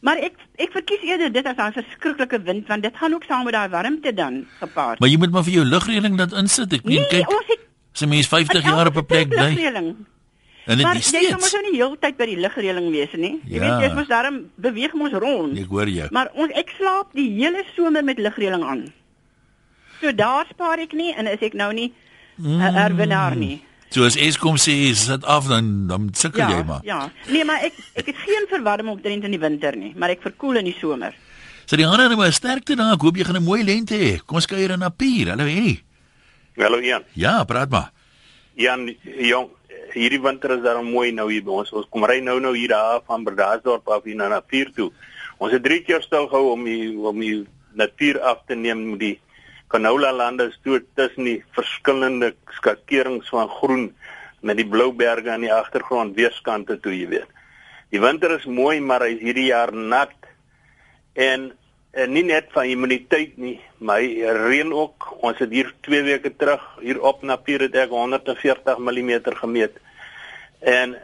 [0.00, 3.44] Maar ek ek verkies eerder dit as 'n verskriklike wind want dit gaan ook saam
[3.44, 4.98] met daai warmte dan gepaard.
[4.98, 6.72] Maar jy moet maar vir jou lugreëling dat insit.
[6.72, 7.28] Ek meen nee, kyk.
[7.30, 7.65] Ons het
[7.96, 9.94] Sy mens 50 jaar op 'n plek bly.
[10.66, 13.36] En dit is jy moet nou nie heeltyd by die lugreëling wees nie.
[13.46, 13.60] Jy ja.
[13.62, 15.58] weet jy moet daarom beweeg ons rond.
[15.58, 16.08] Ek hoor jou.
[16.10, 18.82] Maar ons ek slaap die hele somer met lugreëling aan.
[20.00, 21.92] So daar spaar ek nie en is ek nou nie
[22.42, 22.76] 'n mm.
[22.76, 23.62] erwenaar nie.
[23.90, 26.82] So as Eskom sê sit af dan dan sukkel ja, jy maar.
[26.82, 27.10] Ja.
[27.30, 30.56] Nee, maar ek ek het geen verwarming omtrent in die winter nie, maar ek verkoel
[30.56, 31.14] in die somer.
[31.64, 32.92] So die ander nou 'n sterkte daar.
[32.94, 34.18] Ek hoop jy gaan 'n mooi lente hê.
[34.26, 35.30] Kom ons kuier in Napier.
[35.30, 35.85] Hallo Henny.
[36.56, 37.04] Hallo Jan.
[37.12, 37.90] Ja, praat maar.
[38.56, 39.50] Jan, jong,
[39.92, 41.72] hierdie winter is daar mooi nou hier by ons.
[41.76, 44.88] Ons kom ry nou nou hier daar van Bredasdorp af hier na Napier toe.
[45.36, 47.42] Ons het drie keer stil gehou om die om die
[47.76, 49.12] natuur af te neem met die
[49.68, 53.86] canola lande stoot tussen die verskillende skakerings van groen
[54.40, 57.28] met die blou berge aan die agtergrond weerskante toe jy weet.
[57.92, 60.16] Die winter is mooi, maar hy is hierdie jaar nat
[61.12, 61.50] en
[61.96, 64.04] en nie net van immuniteit nie, maar
[64.46, 65.08] reën ook.
[65.24, 69.78] Ons het hier 2 weke terug hier op Napier het ek 140 mm gemeet.
[70.60, 70.96] En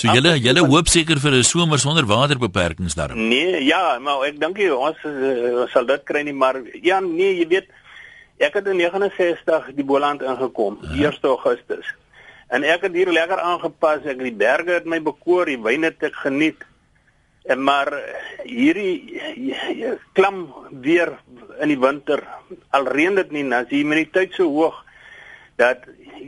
[0.00, 3.28] So julle julle hoop seker vir 'n somer sonder waterbeperkings daarom.
[3.28, 7.36] Nee, ja, maar ek dink jy ons uh, sal dit kry nie, maar ja, nee,
[7.36, 7.68] jy weet
[8.38, 11.10] ek het in 69 die Boland ingekom, ja.
[11.10, 11.94] 1 Augustus.
[12.48, 16.02] En ek het hier lekker aangepas, ek die berge het my bekoor, die wyne het
[16.02, 16.64] ek geniet.
[17.48, 17.88] En maar
[18.44, 19.20] hierdie
[20.12, 21.16] klam weer
[21.60, 22.22] in die winter
[22.70, 24.76] al reën dit nie as die immuniteit so hoog
[25.60, 25.86] dat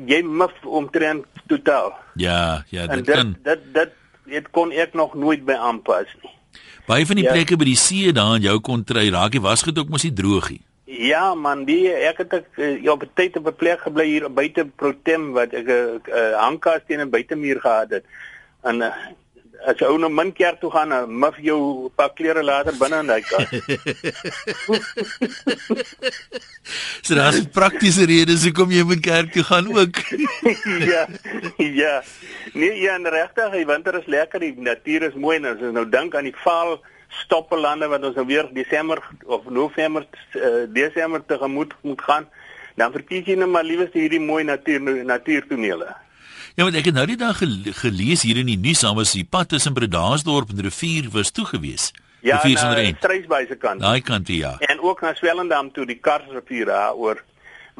[0.08, 1.92] jy mif omtrent totaal.
[2.14, 3.98] Ja, ja, dit, dit kan dit dit
[4.32, 6.32] dit kon ek nog nooit by aanpas nie.
[6.86, 7.32] Baie van die ja.
[7.32, 10.60] plekke by die see daar in jou kontry raak jy was gedoek mos die droogie.
[10.92, 14.64] Ja man, die ek het ek ja, op tyd op 'n plek gebly hier buite
[14.64, 18.04] Protem wat ek 'n uh, uh, hangkas teen 'n buitemuur gehad het.
[18.62, 18.82] En
[19.66, 22.98] as jy ou na min kerk toe gaan, dan mif jou paar klere later binne
[23.02, 23.48] in daai kas.
[27.06, 29.94] so daar's praktiese redes hoekom jy moet kerk toe gaan ook.
[30.92, 31.02] ja.
[31.58, 32.02] Ja.
[32.52, 35.76] Nee, ja, en regtig, die winter is lekker, die natuur is mooi en as ons
[35.76, 36.70] nou dink aan die vaal
[37.22, 40.02] stoppelande wat ons nou weer Desember of November
[40.34, 42.24] uh, Desember tegemoet moet gaan,
[42.80, 45.88] dan verkies jy net maar liewer hierdie mooi natuur natuurtonele.
[46.52, 47.38] Ja, want ek het nou die dag
[47.80, 51.46] gelees hier in die nuus aan was die pad tussen Bredasdorp en rivier was toe
[51.48, 51.92] gewees.
[52.20, 52.98] Ja, rivier sonder eind.
[53.00, 53.80] Strysbyse kant.
[53.80, 54.58] Daai kant ja.
[54.68, 57.22] En ook na Swellendam toe die Karsrivier daar oor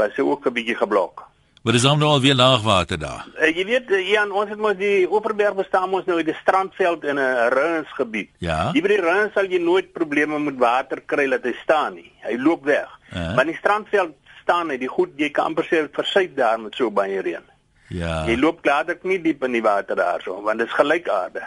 [0.00, 1.28] was se ook 'n bietjie geblok.
[1.62, 3.26] Maar dis nou al weer laagwater daar.
[3.38, 7.04] Uh, jy weet ja, ons het mos die Oeverberg bestaan ons nou in die strandveld
[7.04, 8.30] in 'n ruinsgebied.
[8.38, 8.72] Ja.
[8.72, 12.12] Hier by die ruins sal jy nooit probleme met water kry dat hy staan nie.
[12.24, 12.88] Hy loop weg.
[13.12, 13.36] Uh -huh.
[13.36, 16.90] Maar die strandveld staan hy, die goed jy kan amper sê versuip daar met so
[16.90, 17.51] baie reën.
[17.92, 18.22] Ja.
[18.28, 21.44] Jy loop klaarlik nie diep in die water daarso want dit is gelykaarde.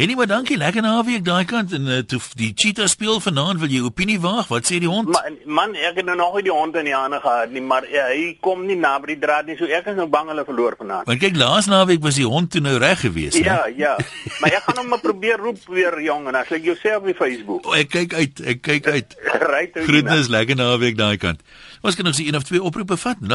[0.00, 3.68] Enie maar dankie, lekker naweek daai kant en uh, toe die cheetah speel vanaand, wil
[3.68, 4.46] jy opinie waag?
[4.48, 5.10] Wat sê die hond?
[5.12, 7.84] Man, man ek het nou nog nie die hond in die hande gehad nie, maar
[7.84, 10.44] ja, hy kom nie na by die draad nie, so ek is nou bang hulle
[10.48, 11.04] verloor vanaand.
[11.10, 13.44] Want kyk, laas naweek was die hond toe nou reg geweest, hè?
[13.44, 14.00] Ja, ja.
[14.40, 17.04] maar ek gaan hom maar probeer roep weer jong en as ek jou sê op
[17.04, 17.68] die Facebook.
[17.68, 19.12] O, ek kyk uit, ek kyk uit.
[19.50, 19.74] Right.
[19.84, 21.44] Groetnis, lekker naweek daai kant.
[21.84, 23.28] Ons kan nog sien een of twee oproepe vat 0891104553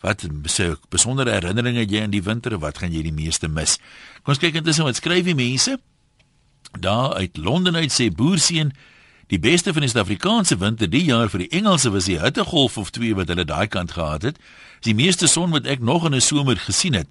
[0.00, 0.24] wat
[0.90, 3.78] besondere herinneringe jy aan die winter wat gaan jy die meeste mis?
[4.22, 5.78] Kom ons kyk intussen wat skryf die mense?
[6.78, 8.72] Daar uit Londen uit sê boerseun
[9.26, 12.90] die beste van die Suid-Afrikaanse winter die jaar vir die Engelse was die hittegolf of
[12.90, 14.38] twee wat hulle daai kant gehad het.
[14.84, 17.08] Die meeste son wat ek nog in 'n somer gesien het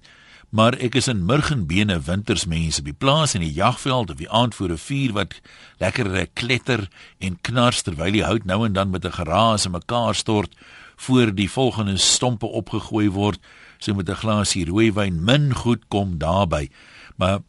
[0.54, 4.54] maar ek is in murgenbene wintersmense op die plaas en die jagveld of die aand
[4.54, 5.40] voor 'n vuur wat
[5.82, 10.14] lekker kletter en knars terwyl die hout nou en dan met 'n geraas en mekaar
[10.14, 10.54] stort
[10.96, 13.38] voor die volgende stompe opgegooi word
[13.78, 16.68] so met 'n glasie rooiwyn min goed kom daarby.
[17.16, 17.42] Maar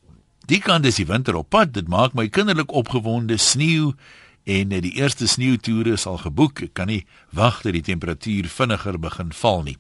[0.46, 3.94] die kant is die winter op pad dit maak my kinderlik opgewonde sneeu
[4.44, 9.34] en die eerste sneeutoere sal geboek ek kan nie wag dat die temperatuur vinniger begin
[9.34, 9.78] val nie.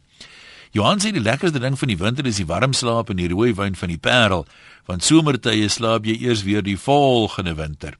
[0.75, 3.77] Johan sê die lekkerste ding van die winter is die warm slaap en die rooiwyn
[3.79, 4.45] van die Parel
[4.89, 7.95] want somertye slaap jy eers weer die volgende winter.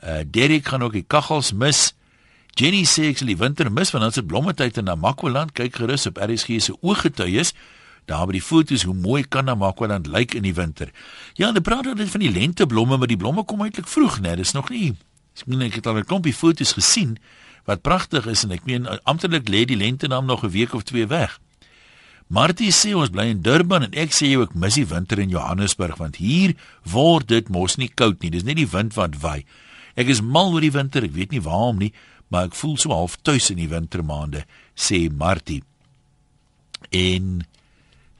[0.00, 1.92] Uh Derek gaan ook die kaggels mis
[2.54, 6.06] Jenny sê ek sal die winter mis want ons het blommetyd in Namakwaland kyk gerus
[6.06, 7.50] op RSG se ooggetuies
[8.06, 10.92] daar by die foto's hoe mooi kan Namakwaland lyk in die winter.
[11.34, 14.36] Ja, hulle praat dan van die lenteblomme, maar die blomme kom eintlik vroeg, né?
[14.36, 14.92] Dis nog nie.
[15.34, 17.16] Ek meen ek het al 'n klompie foto's gesien,
[17.64, 20.84] wat pragtig is en ek meen amptelik lê die lente dan nog 'n week of
[20.84, 21.40] twee weg.
[22.28, 25.28] Martie sê ons bly in Durban en ek sê jy ek mis die winter in
[25.28, 28.30] Johannesburg want hier word dit mos nie koud nie.
[28.30, 29.44] Dis net die wind wat waai.
[29.94, 31.92] Ek is mal oor die winter, ek weet nie waarom nie,
[32.28, 34.44] maar ek voel so half tuis in die wintermaande,
[34.74, 35.62] sê Martie.
[36.90, 37.44] En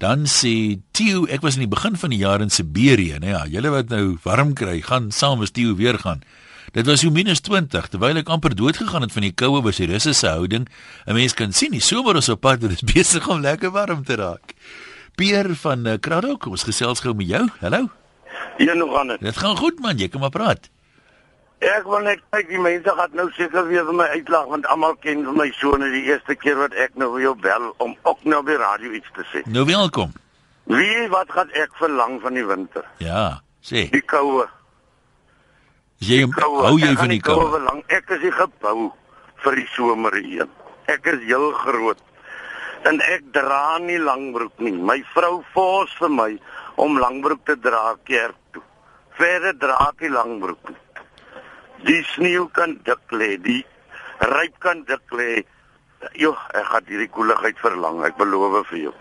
[0.02, 3.44] dan sê Theo, ek was in die begin van die jaar in Siberië, nou ja,
[3.50, 6.24] julle wat nou warm kry, gaan saam met Theo weer gaan.
[6.74, 9.86] Dit was minus 20 terwyl ek amper dood gegaan het van die koue by die
[9.86, 10.66] Russiese houding.
[11.06, 14.02] 'n Mens kan sien die somer is op pad, dit is besig om lekker warm
[14.04, 14.54] te raak.
[15.14, 17.46] Pierre van uh, Kraddock, ons gesels gou met jou.
[17.60, 17.88] Hallo.
[18.58, 19.20] Ja, nog aan dit.
[19.20, 20.70] Dit gaan goed man, jy kan maar praat.
[21.64, 24.96] Ek wil net kyk die mense gaan nou seker weer vir my uitlag want almal
[25.00, 28.42] ken vir my sone die eerste keer wat ek nou jou bel om ook nou
[28.44, 29.40] by radio iets te sê.
[29.48, 30.12] Nou welkom.
[30.68, 32.84] Wie wat gaan ek verlang van die winter?
[33.00, 33.86] Ja, sê.
[33.92, 34.44] Die koue.
[36.04, 37.48] Jy hou jy van die koue?
[37.56, 37.80] Verlang.
[37.88, 38.90] Ek is nie gebou
[39.44, 40.52] vir die somer heen.
[40.92, 42.00] Ek is heel groot.
[42.84, 44.76] En ek dra nie langbroek nie.
[44.76, 46.30] My vrou fors vir my
[46.80, 48.64] om langbroek te dra kerk toe.
[49.16, 50.80] Verder dra ek nie langbroek nie.
[51.84, 53.64] Die sneeu kan dik lê, die
[54.20, 55.44] ryp kan dik lê.
[56.20, 58.94] Jo, ek gaan hierdie koeligheid verlang, ek beloof vir jou.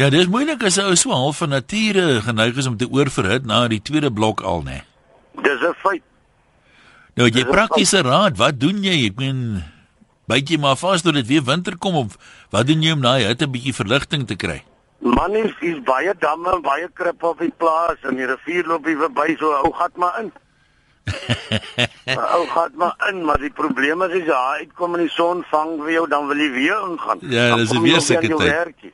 [0.00, 3.68] Ja, dis moeilik as ou so half van nature geneig is om te oorverhit na
[3.70, 4.82] die tweede blok al, né?
[5.42, 6.02] Dis 'n feit.
[7.14, 9.06] Nou jy praktiese raad, wat doen jy?
[9.06, 9.62] Ek meen
[10.26, 12.16] byt jy maar vas tot dit weer winter kom of
[12.50, 14.64] wat doen jy om daai hitte 'n bietjie verligting te kry?
[14.98, 18.86] Man is is baie damme en baie krip op die plaas en die rivier loop
[18.86, 20.32] hier verby so ou gat maar in.
[22.34, 25.76] ou gat maar in, maar die probleem is as jy uitkom in die son vang
[25.82, 27.24] vir jou dan wil jy weer ingaan.
[27.28, 28.92] Ja, dis weer seker tyd.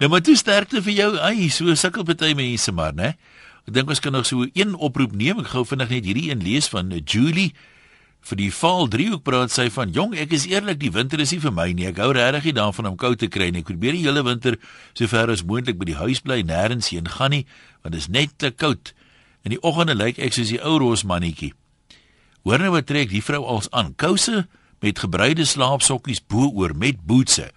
[0.00, 1.10] Nou maar toe sterkte vir jou.
[1.24, 3.14] Ai, so sukkel baie mense maar, né?
[3.66, 5.40] Ek dink ons kan nog so een oproep neem.
[5.42, 7.52] Ek gou vinnig net hierdie een lees van Julie
[8.26, 11.42] vir die val driehoek praat sy van jong ek is eerlik die winter is nie
[11.44, 13.94] vir my nie ek hou regtig nie daarvan om koud te kry nie ek probeer
[13.94, 14.56] die hele winter
[14.98, 17.44] sover as moontlik by die huis bly nêrens heen gaan nie
[17.84, 18.90] want dit is net te koud
[19.46, 21.54] in die oggende lyk ek soos die ou rosmannetjie
[22.46, 23.94] hoor nou wat trek die vrou als aan.
[23.98, 24.44] Kouse
[24.84, 27.48] met gebreide slaapsokkies bo-oor met bootse.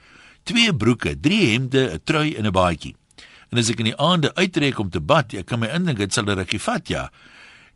[0.49, 2.95] Twee broeke drie hemde 'n trui en 'n baadjie.
[3.51, 6.13] En as ek in die aande uittrek om te bad ek kan my indink dit
[6.13, 7.11] sal 'n rukkie vat ja.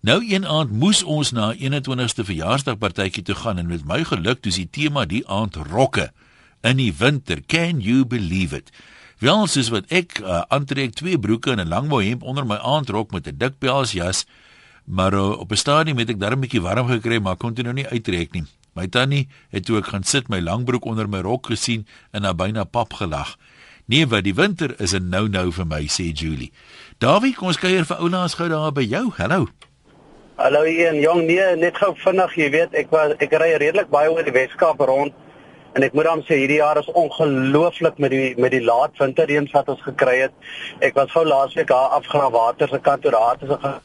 [0.02, 4.56] Nou een aand moes ons na 21ste verjaarsdagpartytjie toe gaan en met my geluk dis
[4.56, 6.12] die tema die aand rokke.
[6.64, 7.42] In die winter.
[7.46, 8.72] Can you believe it?
[9.24, 12.58] Wel soos wat ek uh, aantrek twee broeke en 'n lang mooi hemp onder my
[12.60, 14.26] aandrok met 'n dik pelsjas,
[14.84, 17.64] maar uh, op 'n stadium het ek darm 'n bietjie warm gekry, maar kon dit
[17.64, 18.44] nou nie uittrek nie.
[18.76, 22.34] My tannie het toe ek gaan sit my langbroek onder my rok gesien en na
[22.34, 23.38] byna pap gelag.
[23.86, 26.52] Nee, wat die winter is 'n nou-nou vir my, sê Julie.
[26.98, 29.12] Dawie, kom ons kuier vir oulaas gou daar by jou.
[29.18, 29.48] Hallo.
[30.36, 34.12] Hallo Ian, jong nee, net gou vinnig, jy weet, ek was ek ry redelik baie
[34.12, 35.14] oor die Weskaap rond
[35.74, 39.56] en ek moet dan sê hierdie jaar is ongelooflik met die met die laat winterreëns
[39.58, 40.36] wat ons gekry het.
[40.80, 43.82] Ek was gou laasweek daar afgaan water se kant toe daar het ons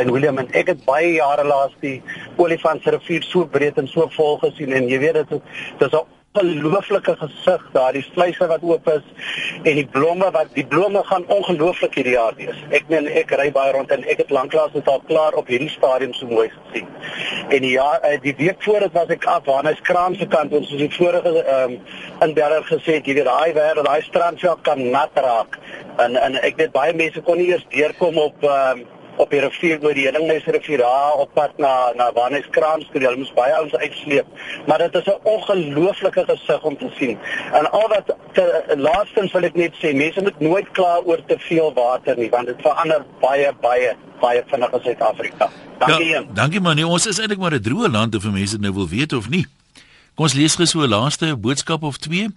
[0.00, 1.98] en William en ek het baie jare laas die
[2.40, 5.42] Olifant se rivier so breed en so vol gesien en jy weet dit
[5.82, 9.06] dis 'n ongelooflike gesig daar, die vleise wat oop is
[9.66, 12.60] en die blomme wat die blomme gaan ongelooflik hierdie jaar wees.
[12.70, 15.72] Ek meen ek ry baie rond en ek het lanklaas dit al klaar op hierdie
[15.72, 16.86] stadium so mooi gesien.
[17.50, 17.88] En ja,
[18.22, 20.92] die week voor dit was ek af waar hy skraam se kant ons soos die
[20.94, 21.76] vorige ehm um,
[22.20, 25.58] in Berger gesê het, weet daai wêreld, daai strandveld kan nat raak.
[25.98, 28.88] En en ek weet baie mense kon nie eers deurkom op ehm um,
[29.20, 33.02] op die rivier oor die Heuningmeisrivier daar op pad na na Waneskraans toe.
[33.02, 34.26] Hulle moes baie ouens uitsleep.
[34.66, 37.18] Maar dit is 'n ongelooflike gesig om te sien.
[37.52, 38.14] En al wat
[38.76, 42.46] laastens wil ek net sê, mense moet nooit kla oor te veel water nie, want
[42.46, 45.50] dit verander baie baie baie vinnig in Suid-Afrika.
[45.78, 46.08] Dankie.
[46.08, 46.74] Ja, dankie man.
[46.74, 49.46] Nee, ons is eintlik maar 'n droë land of mense nou wil weet of nie.
[50.14, 52.28] Kom ons lees gou so 'n laaste boodskap of twee.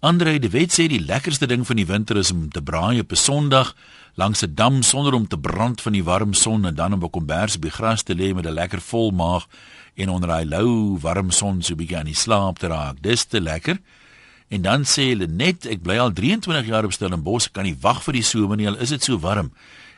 [0.00, 3.10] Andre de Wet sê die lekkerste ding van die winter is om te braai op
[3.10, 3.74] 'n Sondag
[4.14, 7.10] langs 'n dam sonder om te brand van die warm son en dan op 'n
[7.10, 9.46] kombers op die gras te lê met 'n lekker vol maag
[9.94, 13.02] en onder daai lou warm son so 'n bietjie aan die slaap te raak.
[13.02, 13.78] Dis te lekker.
[14.48, 18.02] En dan sê hulle net ek bly al 23 jaar op Stellenbosch, kan nie wag
[18.02, 19.52] vir die somer nie, al is dit so warm.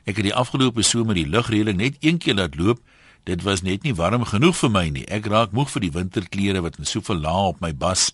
[0.04, 2.80] Ek het die afgelope somer die lugreëling net een keer laat loop.
[3.24, 5.04] Dit was net nie warm genoeg vir my nie.
[5.06, 8.12] Ek raak moeg vir die winterklere wat in soveel lae op my bas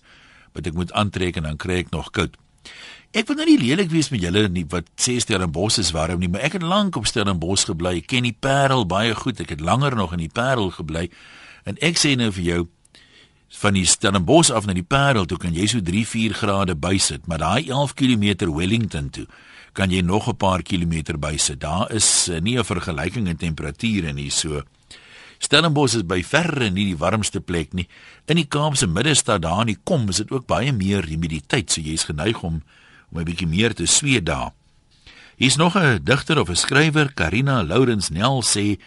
[0.57, 2.35] wat ek moet aantrek en dan kry ek nog koud.
[3.15, 6.29] Ek wil nou nie lelik wees met julle nie wat sê Stellenbosch is warm nie,
[6.29, 8.01] maar ek het lank op Stellenbosch gebly.
[8.01, 9.39] Ek ken die Parel baie goed.
[9.39, 11.07] Ek het langer nog in die Parel gebly.
[11.63, 12.61] En ek sê nou vir jou
[13.61, 17.39] van die Stellenbosch af na die Parel toe kan jy so 3-4 grade bysit, maar
[17.39, 19.27] daai 11 km Wellington toe
[19.77, 21.59] kan jy nog 'n paar kilometer bysit.
[21.61, 24.63] Daar is uh, nie 'n vergelyking in temperature nie, so
[25.39, 27.87] Stellenbosch is by verre nie die warmste plek nie.
[28.27, 31.81] In die Kaapse middestad daar in die kom is dit ook baie meer humiditeit, so
[31.81, 32.61] jy's geneig om
[33.11, 34.51] om 'n bietjie meer te sweet daar.
[35.37, 38.77] Hier's nog 'n digter of 'n skrywer, Karina Lourens Nel sê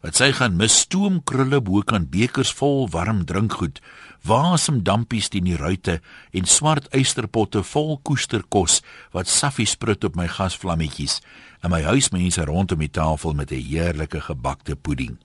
[0.00, 3.80] wat sy gaan mis stoomkrulle bo kan bekers vol warm drinkgoed,
[4.22, 6.00] wasem dampies teen die ruite
[6.32, 8.80] en swart eysterpotte vol koesterkos
[9.12, 11.20] wat saffie sprut op my gasvlammetjies
[11.62, 15.18] en my huismense rondom die tafel met 'n heerlike gebakte pudding.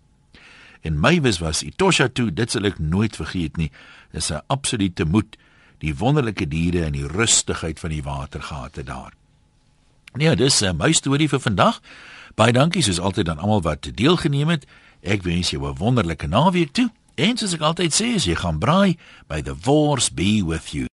[0.84, 3.71] En my wys was Itosha toe, dit sal ek nooit vergeet nie.
[4.11, 5.38] Dis 'n absolute moed,
[5.79, 9.13] die wonderlike diere en die rustigheid van die watergate daar.
[10.13, 11.81] Nee, dis uh, my storie vir vandag.
[12.36, 14.67] Baie dankie soos altyd aan almal wat deelgeneem het.
[15.01, 16.89] Ek wens jou 'n wonderlike naweek toe.
[17.15, 20.88] En soos ek altyd sê, as jy gaan braai, by the wars be with you.